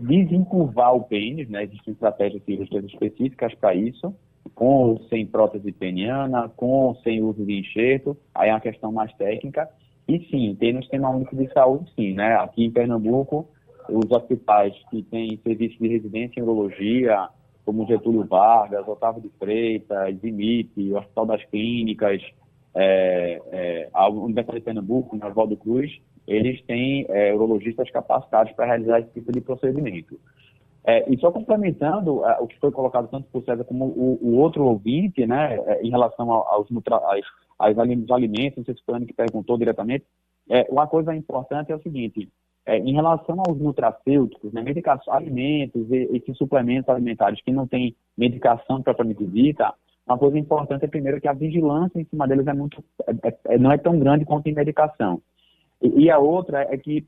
desencurvar 0.00 0.94
o 0.94 1.02
pênis, 1.02 1.48
né? 1.48 1.64
Existem 1.64 1.92
estratégias 1.92 2.42
cirúrgicas 2.44 2.84
específicas 2.84 3.54
para 3.54 3.74
isso, 3.74 4.14
com 4.54 4.90
ou 4.90 5.02
sem 5.08 5.26
prótese 5.26 5.70
peniana, 5.72 6.48
com 6.56 6.86
ou 6.86 6.94
sem 6.96 7.22
uso 7.22 7.44
de 7.44 7.58
enxerto, 7.58 8.16
aí 8.34 8.48
é 8.48 8.52
uma 8.52 8.60
questão 8.60 8.90
mais 8.90 9.12
técnica. 9.14 9.68
E 10.08 10.18
sim, 10.30 10.56
tem 10.58 10.72
no 10.72 10.82
sistema 10.82 11.10
único 11.10 11.36
de 11.36 11.52
saúde, 11.52 11.90
sim, 11.94 12.14
né? 12.14 12.34
Aqui 12.36 12.64
em 12.64 12.70
Pernambuco, 12.70 13.48
os 13.88 14.10
hospitais 14.10 14.74
que 14.90 15.02
têm 15.04 15.38
serviço 15.42 15.78
de 15.78 15.88
residência 15.88 16.40
em 16.40 16.42
urologia, 16.42 17.28
como 17.64 17.86
Getúlio 17.86 18.24
Vargas, 18.24 18.88
Otávio 18.88 19.22
de 19.22 19.30
Freitas, 19.38 20.16
IMIP, 20.22 20.92
o 20.92 20.98
Hospital 20.98 21.26
das 21.26 21.44
Clínicas, 21.44 22.22
é, 22.74 23.40
é, 23.52 23.88
a 23.92 24.08
Universidade 24.08 24.58
de 24.58 24.64
Pernambuco, 24.64 25.16
na 25.16 25.28
Oswaldo 25.28 25.56
Cruz, 25.56 25.90
eles 26.26 26.62
têm 26.62 27.06
é, 27.08 27.34
urologistas 27.34 27.90
capacitados 27.90 28.52
para 28.52 28.66
realizar 28.66 29.00
esse 29.00 29.10
tipo 29.10 29.32
de 29.32 29.40
procedimento. 29.40 30.18
É, 30.84 31.12
e 31.12 31.18
só 31.18 31.30
complementando 31.30 32.24
é, 32.24 32.38
o 32.40 32.46
que 32.46 32.58
foi 32.58 32.70
colocado 32.70 33.08
tanto 33.08 33.28
por 33.30 33.44
César 33.44 33.64
como 33.64 33.84
o, 33.86 34.18
o 34.22 34.38
outro 34.38 34.64
ouvinte, 34.64 35.26
né, 35.26 35.58
é, 35.66 35.82
em 35.82 35.90
relação 35.90 36.32
aos, 36.32 36.68
aos, 36.70 37.26
aos 37.58 37.78
alimentos, 38.10 38.58
não 38.58 38.64
sei 38.64 38.74
se 38.74 38.84
foi 38.84 38.98
o 38.98 39.06
que 39.06 39.12
perguntou 39.12 39.58
diretamente, 39.58 40.04
é, 40.48 40.66
uma 40.70 40.86
coisa 40.86 41.14
importante 41.14 41.70
é 41.70 41.76
o 41.76 41.82
seguinte, 41.82 42.28
é, 42.64 42.78
em 42.78 42.94
relação 42.94 43.42
aos 43.46 43.58
nutracêuticos, 43.58 44.52
né, 44.52 44.64
alimentos 45.08 45.90
e 45.90 46.08
esses 46.16 46.36
suplementos 46.36 46.88
alimentares 46.88 47.42
que 47.42 47.52
não 47.52 47.66
têm 47.66 47.94
medicação 48.16 48.82
propriamente 48.82 49.24
dita, 49.26 49.74
uma 50.06 50.18
coisa 50.18 50.38
importante 50.38 50.84
é 50.84 50.88
primeiro 50.88 51.20
que 51.20 51.28
a 51.28 51.32
vigilância 51.32 52.00
em 52.00 52.04
cima 52.04 52.26
deles 52.26 52.46
é 52.46 52.54
muito, 52.54 52.82
não 53.60 53.70
é 53.70 53.78
tão 53.78 53.98
grande 53.98 54.24
quanto 54.24 54.48
em 54.48 54.54
medicação. 54.54 55.22
E, 55.82 56.10
a 56.10 56.18
outra 56.18 56.62
é 56.70 56.76
que 56.76 57.06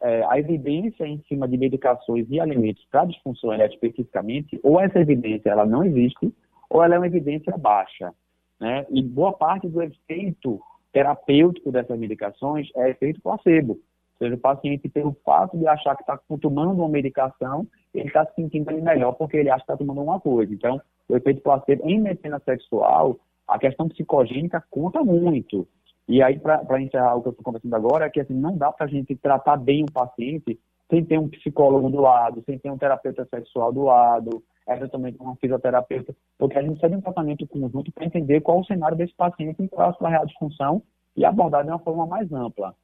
é, 0.00 0.24
a 0.28 0.38
evidência 0.38 1.06
em 1.06 1.22
cima 1.28 1.48
de 1.48 1.56
medicações 1.56 2.26
e 2.30 2.40
alimentos 2.40 2.84
para 2.90 3.04
disfunção 3.04 3.52
erétil 3.52 3.74
especificamente, 3.74 4.58
ou 4.62 4.80
essa 4.80 4.98
evidência 4.98 5.50
ela 5.50 5.66
não 5.66 5.84
existe, 5.84 6.32
ou 6.70 6.82
ela 6.82 6.94
é 6.94 6.98
uma 6.98 7.06
evidência 7.06 7.56
baixa. 7.56 8.12
Né? 8.60 8.86
E 8.90 9.02
boa 9.02 9.32
parte 9.32 9.68
do 9.68 9.82
efeito 9.82 10.60
terapêutico 10.92 11.72
dessas 11.72 11.98
medicações 11.98 12.68
é 12.76 12.90
efeito 12.90 13.20
placebo. 13.20 13.72
Ou 13.72 14.18
seja, 14.18 14.34
o 14.36 14.38
paciente, 14.38 14.88
pelo 14.88 15.16
fato 15.24 15.58
de 15.58 15.66
achar 15.66 15.96
que 15.96 16.02
está 16.02 16.18
tomando 16.40 16.72
uma 16.72 16.88
medicação, 16.88 17.66
ele 17.92 18.06
está 18.06 18.24
se 18.26 18.34
sentindo 18.34 18.70
melhor 18.80 19.12
porque 19.12 19.36
ele 19.36 19.50
acha 19.50 19.64
que 19.64 19.72
está 19.72 19.76
tomando 19.76 19.98
alguma 19.98 20.20
coisa. 20.20 20.52
Então, 20.52 20.80
o 21.08 21.16
efeito 21.16 21.40
placebo 21.42 21.82
em 21.84 22.00
medicina 22.00 22.40
sexual, 22.44 23.18
a 23.48 23.58
questão 23.58 23.88
psicogênica 23.88 24.62
conta 24.70 25.02
muito. 25.02 25.66
E 26.08 26.22
aí, 26.22 26.38
para 26.38 26.80
encerrar 26.80 27.14
o 27.14 27.22
que 27.22 27.28
eu 27.28 27.30
estou 27.30 27.44
conversando 27.44 27.74
agora, 27.74 28.06
é 28.06 28.10
que 28.10 28.20
assim, 28.20 28.34
não 28.34 28.56
dá 28.56 28.72
para 28.72 28.86
a 28.86 28.88
gente 28.88 29.14
tratar 29.16 29.56
bem 29.56 29.84
o 29.84 29.92
paciente 29.92 30.58
sem 30.90 31.04
ter 31.04 31.18
um 31.18 31.28
psicólogo 31.28 31.88
do 31.88 32.00
lado, 32.00 32.42
sem 32.44 32.58
ter 32.58 32.70
um 32.70 32.76
terapeuta 32.76 33.26
sexual 33.26 33.72
do 33.72 33.84
lado, 33.84 34.42
eventualmente 34.68 35.18
uma 35.20 35.36
fisioterapeuta, 35.36 36.14
porque 36.38 36.58
a 36.58 36.62
gente 36.62 36.72
precisa 36.72 36.90
de 36.90 36.96
um 36.96 37.00
tratamento 37.00 37.46
conjunto 37.46 37.90
para 37.92 38.04
entender 38.04 38.40
qual 38.40 38.60
o 38.60 38.64
cenário 38.64 38.96
desse 38.96 39.14
paciente 39.14 39.62
e 39.62 39.68
qual 39.68 39.88
é 39.88 39.90
a 39.90 39.94
sua 39.94 40.10
real 40.10 40.26
disfunção 40.26 40.82
e 41.16 41.24
abordar 41.24 41.64
de 41.64 41.70
uma 41.70 41.78
forma 41.78 42.06
mais 42.06 42.30
ampla. 42.32 42.74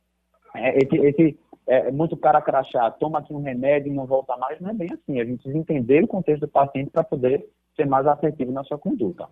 É, 0.54 0.78
esse, 0.78 0.96
esse 0.96 1.38
é, 1.66 1.90
muito 1.92 2.16
cara 2.16 2.40
crachá, 2.40 2.90
toma 2.92 3.18
aqui 3.18 3.33
um 3.33 3.42
remédio 3.42 3.92
e 3.92 3.94
não 3.94 4.07
volta 4.07 4.37
mais, 4.37 4.59
não 4.61 4.70
é 4.70 4.74
bem 4.74 4.88
assim. 4.90 5.20
A 5.20 5.24
gente 5.24 5.42
precisa 5.42 5.59
entender 5.59 6.02
o 6.02 6.09
contexto 6.09 6.40
do 6.40 6.48
paciente 6.48 6.90
para 6.90 7.04
poder 7.04 7.46
ser 7.76 7.87
mais 7.87 8.07
assertivo 8.07 8.50
na 8.52 8.64
sua 8.64 8.78
conduta. 8.78 9.28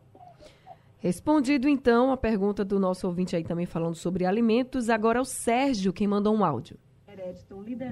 Respondido 1.06 1.68
então 1.68 2.10
a 2.10 2.16
pergunta 2.16 2.64
do 2.64 2.80
nosso 2.80 3.06
ouvinte 3.06 3.36
aí 3.36 3.44
também 3.44 3.64
falando 3.64 3.94
sobre 3.94 4.26
alimentos, 4.26 4.90
agora 4.90 5.20
é 5.20 5.22
o 5.22 5.24
Sérgio 5.24 5.92
quem 5.92 6.08
mandou 6.08 6.34
um 6.34 6.44
áudio. 6.44 6.76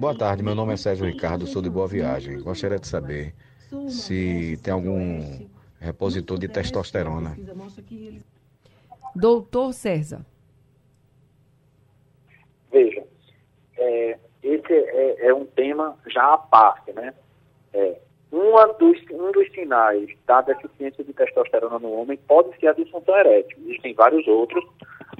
Boa 0.00 0.18
tarde, 0.18 0.42
meu 0.42 0.52
nome 0.52 0.72
é 0.72 0.76
Sérgio 0.76 1.06
Ricardo, 1.06 1.46
sou 1.46 1.62
de 1.62 1.70
Boa 1.70 1.86
Viagem. 1.86 2.42
Gostaria 2.42 2.76
de 2.76 2.88
saber 2.88 3.32
se 3.86 4.58
tem 4.64 4.74
algum 4.74 5.46
repositor 5.78 6.40
de 6.40 6.48
testosterona. 6.48 7.36
Doutor 9.14 9.72
César. 9.72 10.26
Veja, 12.72 13.04
é, 13.78 14.18
esse 14.42 14.72
é, 14.72 15.28
é, 15.28 15.32
um 15.32 15.46
tema 15.46 15.96
já 16.08 16.34
à 16.34 16.36
parte, 16.36 16.92
né? 16.92 17.14
É, 17.72 17.96
uma 18.34 18.66
dos, 18.72 18.98
um 19.12 19.30
dos 19.30 19.48
sinais 19.52 20.10
da 20.26 20.40
deficiência 20.40 21.04
de 21.04 21.12
testosterona 21.12 21.78
no 21.78 21.92
homem 21.92 22.18
pode 22.26 22.58
ser 22.58 22.66
a 22.66 22.72
disfunção 22.72 23.16
erétil. 23.16 23.56
Existem 23.64 23.94
vários 23.94 24.26
outros, 24.26 24.64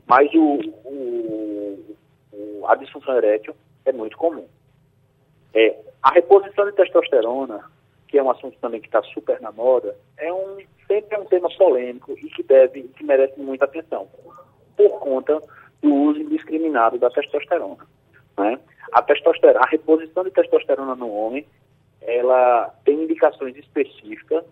mas 0.05 0.29
o, 0.35 0.59
o, 0.85 1.97
o, 2.33 2.67
a 2.67 2.75
disfunção 2.75 3.17
erétil 3.17 3.55
é 3.85 3.93
muito 3.93 4.17
comum. 4.17 4.45
É, 5.55 5.77
a 6.03 6.11
reposição 6.11 6.65
de 6.67 6.73
testosterona, 6.73 7.61
que 8.09 8.19
é 8.19 8.23
um 8.23 8.31
assunto 8.33 8.59
também 8.61 8.81
que 8.81 8.89
está 8.89 9.01
super 9.05 9.41
na 9.41 9.53
moda, 9.53 9.97
é 10.19 10.33
um, 10.33 10.59
sempre 10.89 11.15
é 11.15 11.21
um 11.21 11.27
tema 11.27 11.49
polêmico 11.57 12.19
e 12.19 12.29
que 12.31 12.43
deve, 12.43 12.83
que 12.83 13.05
merece 13.05 13.39
muita 13.39 13.67
atenção, 13.67 14.09
por 14.77 14.99
conta 14.99 15.41
do 15.81 15.95
uso 15.95 16.19
indiscriminado 16.19 16.99
da 16.99 17.11
testosterona. 17.11 17.87
Né? 18.37 18.59
A, 18.91 19.03
testosterona, 19.03 19.61
a 19.61 19.69
reposição 19.69 20.25
de 20.25 20.33
testosterona 20.33 20.97
no 20.97 21.15
homem 21.15 21.47
ela 22.07 22.73
indicações 23.15 23.57
específicas. 23.57 24.45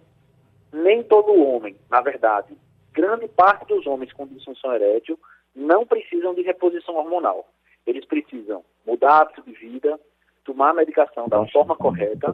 Nem 0.73 1.03
todo 1.03 1.35
homem, 1.35 1.77
na 1.91 2.01
verdade, 2.01 2.57
grande 2.93 3.29
parte 3.29 3.67
dos 3.67 3.87
homens 3.87 4.13
com 4.13 4.27
disfunção 4.27 4.73
erétil 4.75 5.19
não 5.55 5.87
precisam 5.87 6.35
de 6.35 6.43
reposição 6.43 6.95
hormonal. 6.97 7.47
Eles 7.87 8.05
precisam 8.07 8.65
mudar 8.87 9.21
hábito 9.21 9.43
de 9.43 9.53
vida, 9.53 9.99
tomar 10.45 10.71
a 10.71 10.75
medicação 10.75 11.29
da 11.29 11.47
forma 11.49 11.77
correta 11.77 12.33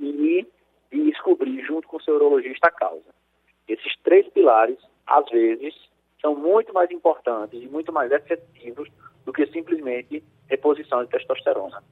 e, 0.00 0.46
e 0.90 1.04
descobrir 1.04 1.62
junto 1.64 1.86
com 1.86 1.98
o 1.98 2.02
seu 2.02 2.16
urologista 2.16 2.68
a 2.68 2.72
causa. 2.72 3.14
Esses 3.68 3.94
três 4.02 4.28
pilares, 4.28 4.78
às 5.06 5.28
vezes, 5.30 5.74
são 6.20 6.34
muito 6.34 6.72
mais 6.72 6.90
importantes 6.90 7.62
e 7.62 7.66
muito 7.66 7.92
mais 7.92 8.10
efetivos 8.10 8.88
do 9.24 9.32
que 9.32 9.46
simplesmente 9.46 10.22
reposição 10.48 11.04
de 11.04 11.10
testosterona. 11.10 11.82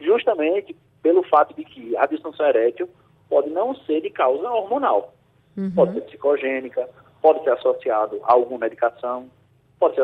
Justamente 0.00 0.76
pelo 1.02 1.22
fato 1.24 1.54
de 1.54 1.64
que 1.64 1.96
a 1.96 2.06
disfunção 2.06 2.46
erétil 2.46 2.88
pode 3.28 3.50
não 3.50 3.74
ser 3.74 4.00
de 4.00 4.10
causa 4.10 4.50
hormonal. 4.50 5.14
Uhum. 5.56 5.70
Pode 5.70 5.94
ser 5.94 6.00
psicogênica, 6.02 6.88
pode 7.22 7.42
ser 7.44 7.50
associado 7.50 8.20
a 8.24 8.32
alguma 8.32 8.60
medicação, 8.60 9.30
pode 9.78 9.94
ser 9.94 10.02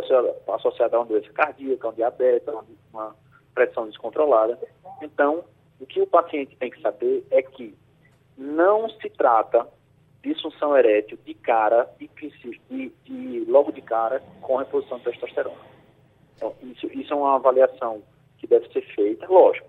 associado, 0.48 0.96
a 0.96 1.00
uma 1.00 1.06
doença 1.06 1.32
cardíaca, 1.32 1.86
a 1.86 1.90
um 1.90 1.94
diabetes, 1.94 2.48
a 2.48 2.62
uma 2.92 3.16
pressão 3.54 3.86
descontrolada. 3.86 4.58
Então, 5.02 5.44
o 5.80 5.86
que 5.86 6.00
o 6.00 6.06
paciente 6.06 6.56
tem 6.56 6.70
que 6.70 6.80
saber 6.80 7.26
é 7.30 7.42
que 7.42 7.74
não 8.36 8.88
se 8.88 9.10
trata 9.10 9.66
disfunção 10.22 10.76
erétil 10.76 11.18
de 11.24 11.34
cara, 11.34 11.88
de, 11.98 12.10
de, 12.68 12.92
de, 13.04 13.44
logo 13.48 13.70
de 13.70 13.80
cara, 13.80 14.22
com 14.40 14.56
reposição 14.56 14.98
de 14.98 15.04
testosterona. 15.04 15.56
Então, 16.36 16.54
isso, 16.62 16.86
isso 16.86 17.12
é 17.12 17.16
uma 17.16 17.36
avaliação 17.36 18.02
que 18.38 18.46
deve 18.46 18.68
ser 18.72 18.82
feita, 18.94 19.26
lógico. 19.26 19.68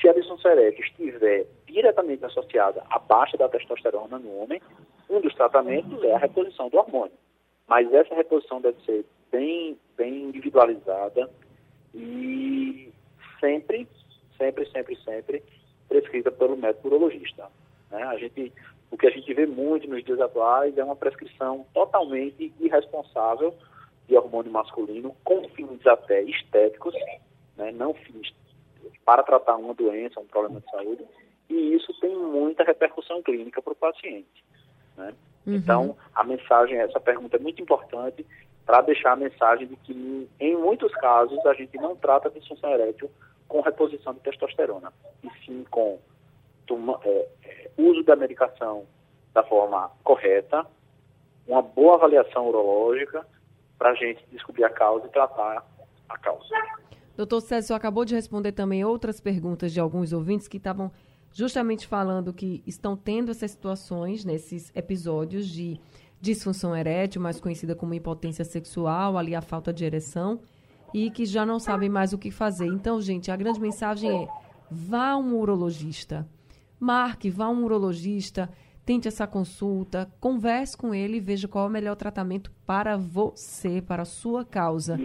Se 0.00 0.08
a 0.08 0.12
erétil 0.52 0.84
estiver 0.84 1.46
diretamente 1.66 2.24
associada 2.24 2.82
à 2.90 2.98
baixa 2.98 3.36
da 3.36 3.48
testosterona 3.48 4.18
no 4.18 4.42
homem, 4.42 4.60
um 5.08 5.20
dos 5.20 5.34
tratamentos 5.34 6.02
é 6.04 6.14
a 6.14 6.18
reposição 6.18 6.68
do 6.68 6.76
hormônio. 6.76 7.16
Mas 7.66 7.92
essa 7.92 8.14
reposição 8.14 8.60
deve 8.60 8.80
ser 8.84 9.04
bem, 9.32 9.78
bem 9.96 10.24
individualizada 10.24 11.30
e 11.94 12.92
sempre, 13.40 13.88
sempre, 14.36 14.66
sempre, 14.70 14.96
sempre 14.96 15.42
prescrita 15.88 16.30
pelo 16.30 16.56
médico 16.56 16.88
urologista. 16.88 17.50
Né? 17.90 18.02
A 18.02 18.16
gente, 18.18 18.52
o 18.90 18.96
que 18.96 19.06
a 19.06 19.10
gente 19.10 19.32
vê 19.32 19.46
muito 19.46 19.88
nos 19.88 20.04
dias 20.04 20.20
atuais 20.20 20.76
é 20.76 20.84
uma 20.84 20.96
prescrição 20.96 21.66
totalmente 21.72 22.52
irresponsável 22.60 23.54
de 24.06 24.16
hormônio 24.16 24.52
masculino, 24.52 25.16
com 25.24 25.48
fins 25.50 25.84
até 25.86 26.22
estéticos, 26.22 26.94
né? 27.56 27.72
não 27.72 27.94
fins 27.94 28.32
para 29.04 29.22
tratar 29.22 29.56
uma 29.56 29.74
doença, 29.74 30.20
um 30.20 30.26
problema 30.26 30.60
de 30.60 30.70
saúde, 30.70 31.04
e 31.48 31.74
isso 31.74 31.92
tem 32.00 32.14
muita 32.16 32.64
repercussão 32.64 33.22
clínica 33.22 33.62
para 33.62 33.72
o 33.72 33.76
paciente. 33.76 34.44
Né? 34.96 35.14
Uhum. 35.46 35.54
Então, 35.54 35.96
a 36.14 36.24
mensagem, 36.24 36.78
essa 36.78 36.98
pergunta 36.98 37.36
é 37.36 37.40
muito 37.40 37.62
importante 37.62 38.26
para 38.64 38.80
deixar 38.80 39.12
a 39.12 39.16
mensagem 39.16 39.68
de 39.68 39.76
que, 39.76 40.28
em 40.40 40.56
muitos 40.56 40.92
casos, 40.94 41.38
a 41.46 41.54
gente 41.54 41.76
não 41.76 41.94
trata 41.94 42.28
a 42.28 42.32
disfunção 42.32 42.70
erétil 42.70 43.10
com 43.46 43.60
reposição 43.60 44.12
de 44.12 44.20
testosterona, 44.20 44.92
e 45.22 45.30
sim 45.44 45.64
com 45.70 46.00
é, 47.04 47.28
é, 47.44 47.70
uso 47.78 48.02
da 48.02 48.16
medicação 48.16 48.84
da 49.32 49.44
forma 49.44 49.88
correta, 50.02 50.66
uma 51.46 51.62
boa 51.62 51.94
avaliação 51.94 52.48
urológica, 52.48 53.24
para 53.78 53.90
a 53.90 53.94
gente 53.94 54.24
descobrir 54.32 54.64
a 54.64 54.70
causa 54.70 55.06
e 55.06 55.10
tratar 55.10 55.64
a 56.08 56.18
causa. 56.18 56.48
Doutor 57.16 57.40
César, 57.40 57.76
acabou 57.76 58.04
de 58.04 58.14
responder 58.14 58.52
também 58.52 58.84
outras 58.84 59.20
perguntas 59.20 59.72
de 59.72 59.80
alguns 59.80 60.12
ouvintes 60.12 60.46
que 60.46 60.58
estavam 60.58 60.92
justamente 61.32 61.86
falando 61.86 62.32
que 62.32 62.62
estão 62.66 62.96
tendo 62.96 63.30
essas 63.30 63.50
situações 63.50 64.24
nesses 64.24 64.70
episódios 64.74 65.48
de 65.48 65.80
disfunção 66.20 66.76
erétil, 66.76 67.20
mais 67.20 67.40
conhecida 67.40 67.74
como 67.74 67.94
impotência 67.94 68.44
sexual, 68.44 69.16
ali 69.16 69.34
a 69.34 69.40
falta 69.40 69.72
de 69.72 69.84
ereção, 69.84 70.40
e 70.92 71.10
que 71.10 71.24
já 71.24 71.44
não 71.44 71.58
sabem 71.58 71.88
mais 71.88 72.12
o 72.12 72.18
que 72.18 72.30
fazer. 72.30 72.66
Então, 72.66 73.00
gente, 73.00 73.30
a 73.30 73.36
grande 73.36 73.60
mensagem 73.60 74.24
é: 74.24 74.28
vá 74.70 75.10
a 75.10 75.16
um 75.16 75.34
urologista. 75.36 76.28
Marque, 76.78 77.30
vá 77.30 77.46
a 77.46 77.50
um 77.50 77.64
urologista, 77.64 78.50
tente 78.86 79.08
essa 79.08 79.26
consulta, 79.26 80.08
converse 80.20 80.78
com 80.78 80.94
ele 80.94 81.16
e 81.16 81.20
veja 81.20 81.48
qual 81.48 81.64
é 81.64 81.68
o 81.68 81.70
melhor 81.70 81.96
tratamento 81.96 82.52
para 82.64 82.96
você, 82.96 83.82
para 83.82 84.02
a 84.02 84.06
sua 84.06 84.44
causa, 84.44 84.96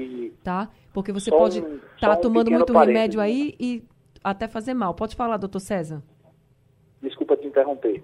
tá? 0.44 0.70
Porque 0.94 1.12
você 1.12 1.32
pode 1.32 1.60
estar 1.60 2.10
tá 2.10 2.18
um 2.18 2.22
tomando 2.22 2.52
muito 2.52 2.72
remédio 2.72 3.20
aí 3.20 3.56
e 3.60 3.84
até 4.24 4.48
fazer 4.48 4.76
mal. 4.76 4.94
Pode 4.94 5.16
falar, 5.16 5.38
doutor 5.38 5.60
César? 5.60 6.04
Desculpa 7.02 7.36
te 7.36 7.48
interromper. 7.48 8.04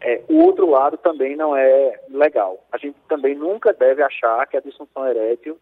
É, 0.00 0.22
o 0.28 0.44
outro 0.44 0.70
lado 0.70 0.96
também 0.98 1.34
não 1.34 1.56
é 1.56 2.00
legal. 2.08 2.64
A 2.70 2.78
gente 2.78 2.96
também 3.08 3.34
nunca 3.34 3.72
deve 3.72 4.02
achar 4.02 4.46
que 4.46 4.56
a 4.56 4.60
disfunção 4.60 5.04
erétil 5.08 5.58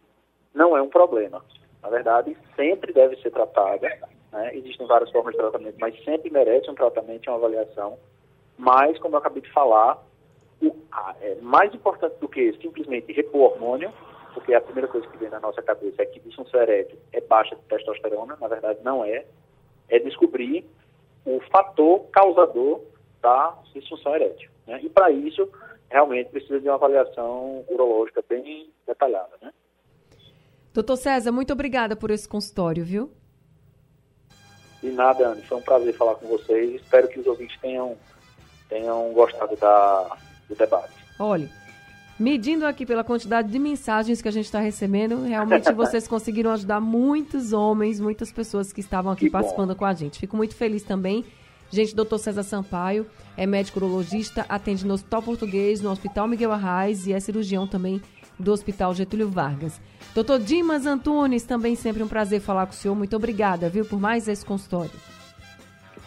não 0.53 0.77
é 0.77 0.83
um 0.83 0.91
problema. 0.91 1.43
Na 1.83 1.89
verdade, 1.89 2.37
sempre 2.55 2.93
deve 2.93 3.17
ser 3.17 3.31
tratada. 3.31 3.89
Né? 4.31 4.57
Existem 4.57 4.87
várias 4.87 5.11
formas 5.11 5.33
de 5.33 5.39
tratamento, 5.39 5.77
mas 5.81 6.05
sempre 6.05 6.31
merece 6.31 6.71
um 6.71 6.75
tratamento 6.75 7.25
e 7.25 7.31
uma 7.31 7.39
avaliação. 7.39 7.97
Mas, 8.57 8.99
como 8.99 9.15
eu 9.15 9.19
acabei 9.19 9.43
de 9.43 9.53
falar, 9.53 10.03
o, 10.63 10.75
é 11.21 11.37
mais 11.41 11.75
importante 11.75 12.17
do 12.21 12.29
que 12.29 12.53
simplesmente 12.61 13.13
repor 13.13 13.53
hormônio, 13.53 13.93
porque 14.33 14.55
a 14.55 14.61
primeira 14.61 14.89
coisa 14.89 15.07
que 15.07 15.17
vem 15.17 15.31
na 15.31 15.41
nossa 15.41 15.63
cabeça 15.63 16.03
é 16.03 16.07
que 16.07 16.21
disfunção 16.21 16.61
erétil 16.61 16.99
é 17.13 17.21
baixa 17.21 17.55
de 17.55 17.63
testosterona, 17.63 18.37
na 18.41 18.49
verdade 18.49 18.81
não 18.83 19.05
é, 19.05 19.25
é 19.89 19.99
descobrir 19.99 20.65
o 21.25 21.41
fator 21.51 22.07
causador 22.11 22.81
da 23.23 23.57
disfunção 23.73 24.15
erétil. 24.15 24.51
Né? 24.67 24.81
E 24.83 24.89
para 24.89 25.11
isso, 25.11 25.49
realmente 25.91 26.31
precisa 26.31 26.61
de 26.61 26.69
uma 26.69 26.75
avaliação 26.75 27.65
urológica 27.69 28.23
bem 28.29 28.71
detalhada. 28.87 29.31
Né? 29.41 29.53
Doutor 30.73 30.97
César, 30.97 31.31
muito 31.31 31.53
obrigada 31.53 31.95
por 31.95 32.11
esse 32.11 32.29
consultório, 32.29 32.85
viu? 32.85 33.11
De 34.83 34.91
nada, 34.91 35.29
Anne. 35.29 35.43
Foi 35.43 35.59
um 35.59 35.63
prazer 35.63 35.95
falar 35.95 36.17
com 36.17 36.27
vocês. 36.27 36.83
Espero 36.83 37.09
que 37.09 37.21
os 37.21 37.27
ouvintes 37.27 37.59
tenham, 37.61 37.97
tenham 38.75 39.13
gostado 39.13 39.55
da, 39.57 40.17
do 40.49 40.57
debate. 40.57 40.93
Olha, 41.17 41.49
medindo 42.19 42.67
aqui 42.67 42.85
pela 42.85 43.05
quantidade 43.05 43.49
de 43.49 43.59
mensagens 43.61 44.21
que 44.21 44.27
a 44.27 44.33
gente 44.33 44.47
está 44.47 44.59
recebendo, 44.59 45.23
realmente 45.23 45.71
vocês 45.73 46.09
conseguiram 46.09 46.51
ajudar 46.51 46.81
muitos 46.81 47.53
homens, 47.53 48.01
muitas 48.01 48.33
pessoas 48.33 48.73
que 48.73 48.81
estavam 48.81 49.13
aqui 49.13 49.27
que 49.27 49.31
participando 49.31 49.71
bom. 49.71 49.77
com 49.77 49.85
a 49.85 49.95
gente. 49.95 50.19
Fico 50.19 50.37
muito 50.37 50.57
feliz 50.57 50.83
também. 50.83 51.25
Gente, 51.71 51.95
doutor 51.95 52.19
César 52.19 52.43
Sampaio 52.43 53.07
é 53.37 53.47
médico 53.47 53.79
urologista, 53.79 54.45
atende 54.49 54.85
no 54.85 54.95
Hospital 54.95 55.23
Português, 55.23 55.81
no 55.81 55.91
Hospital 55.91 56.27
Miguel 56.27 56.53
Arraes 56.53 57.07
e 57.07 57.13
é 57.13 57.21
cirurgião 57.21 57.67
também 57.67 58.03
do 58.39 58.53
Hospital 58.53 58.93
Getúlio 58.93 59.29
Vargas. 59.29 59.81
Doutor 60.15 60.41
Dimas 60.41 60.85
Antunes, 60.85 61.45
também 61.45 61.77
sempre 61.77 62.03
um 62.03 62.09
prazer 62.09 62.41
falar 62.41 62.67
com 62.67 62.73
o 62.73 62.77
senhor. 62.77 62.95
Muito 62.95 63.15
obrigada, 63.15 63.69
viu, 63.69 63.85
por 63.85 64.01
mais 64.01 64.27
esse 64.27 64.45
consultório. 64.45 64.91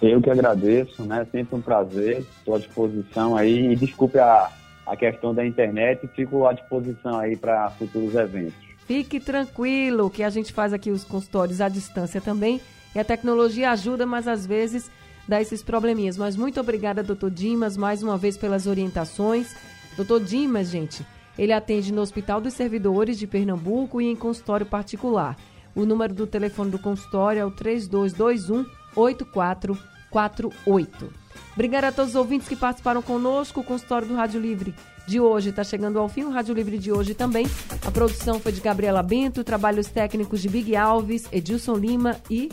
Eu 0.01 0.21
que 0.21 0.29
agradeço, 0.29 1.03
né? 1.03 1.25
Sempre 1.31 1.55
um 1.55 1.61
prazer. 1.61 2.19
Estou 2.37 2.55
à 2.55 2.59
disposição 2.59 3.35
aí. 3.35 3.71
E 3.71 3.75
desculpe 3.75 4.19
a, 4.19 4.51
a 4.85 4.95
questão 4.95 5.33
da 5.33 5.45
internet, 5.45 6.07
fico 6.15 6.45
à 6.45 6.53
disposição 6.53 7.19
aí 7.19 7.35
para 7.35 7.69
futuros 7.71 8.15
eventos. 8.15 8.67
Fique 8.85 9.19
tranquilo 9.19 10.09
que 10.09 10.23
a 10.23 10.29
gente 10.29 10.53
faz 10.53 10.71
aqui 10.71 10.91
os 10.91 11.03
consultórios 11.03 11.59
à 11.59 11.67
distância 11.67 12.21
também. 12.21 12.61
E 12.95 12.99
a 12.99 13.03
tecnologia 13.03 13.71
ajuda, 13.71 14.05
mas 14.05 14.27
às 14.27 14.45
vezes 14.45 14.89
dá 15.27 15.41
esses 15.41 15.61
probleminhas. 15.61 16.17
Mas 16.17 16.37
muito 16.37 16.59
obrigada, 16.59 17.03
doutor 17.03 17.29
Dimas, 17.29 17.75
mais 17.75 18.01
uma 18.01 18.17
vez 18.17 18.37
pelas 18.37 18.65
orientações. 18.65 19.55
Doutor 19.97 20.21
Dimas, 20.21 20.69
gente, 20.69 21.05
ele 21.37 21.51
atende 21.51 21.91
no 21.91 22.01
Hospital 22.01 22.39
dos 22.39 22.53
Servidores 22.53 23.17
de 23.19 23.27
Pernambuco 23.27 23.99
e 23.99 24.05
em 24.05 24.15
consultório 24.15 24.65
particular. 24.65 25.35
O 25.75 25.85
número 25.85 26.13
do 26.13 26.25
telefone 26.25 26.71
do 26.71 26.79
consultório 26.79 27.41
é 27.41 27.45
o 27.45 27.51
3221 27.51 28.65
8448. 28.97 31.13
Obrigada 31.53 31.87
a 31.87 31.91
todos 31.91 32.11
os 32.11 32.15
ouvintes 32.15 32.47
que 32.47 32.55
participaram 32.55 33.01
conosco. 33.01 33.61
O 33.61 33.63
consultório 33.63 34.07
do 34.07 34.15
Rádio 34.15 34.41
Livre 34.41 34.75
de 35.07 35.19
hoje 35.19 35.49
está 35.49 35.63
chegando 35.63 35.99
ao 35.99 36.09
fim. 36.09 36.23
O 36.23 36.31
Rádio 36.31 36.53
Livre 36.53 36.77
de 36.77 36.91
hoje 36.91 37.13
também. 37.13 37.47
A 37.85 37.91
produção 37.91 38.39
foi 38.39 38.51
de 38.51 38.61
Gabriela 38.61 39.01
Bento, 39.01 39.43
trabalhos 39.43 39.87
técnicos 39.87 40.41
de 40.41 40.49
Big 40.49 40.75
Alves, 40.75 41.27
Edilson 41.31 41.75
Lima 41.75 42.17
e 42.29 42.49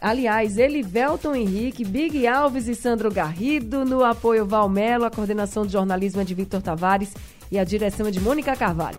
Aliás, 0.00 0.58
Elivelton 0.58 1.32
Henrique, 1.32 1.84
Big 1.84 2.26
Alves 2.26 2.66
e 2.66 2.74
Sandro 2.74 3.08
Garrido, 3.08 3.84
no 3.84 4.02
apoio 4.02 4.44
Valmelo, 4.44 5.04
a 5.04 5.10
coordenação 5.10 5.64
de 5.64 5.72
jornalismo 5.72 6.20
é 6.20 6.24
de 6.24 6.34
Victor 6.34 6.60
Tavares 6.60 7.14
e 7.52 7.56
a 7.56 7.62
direção 7.62 8.08
é 8.08 8.10
de 8.10 8.18
Mônica 8.18 8.56
Carvalho. 8.56 8.98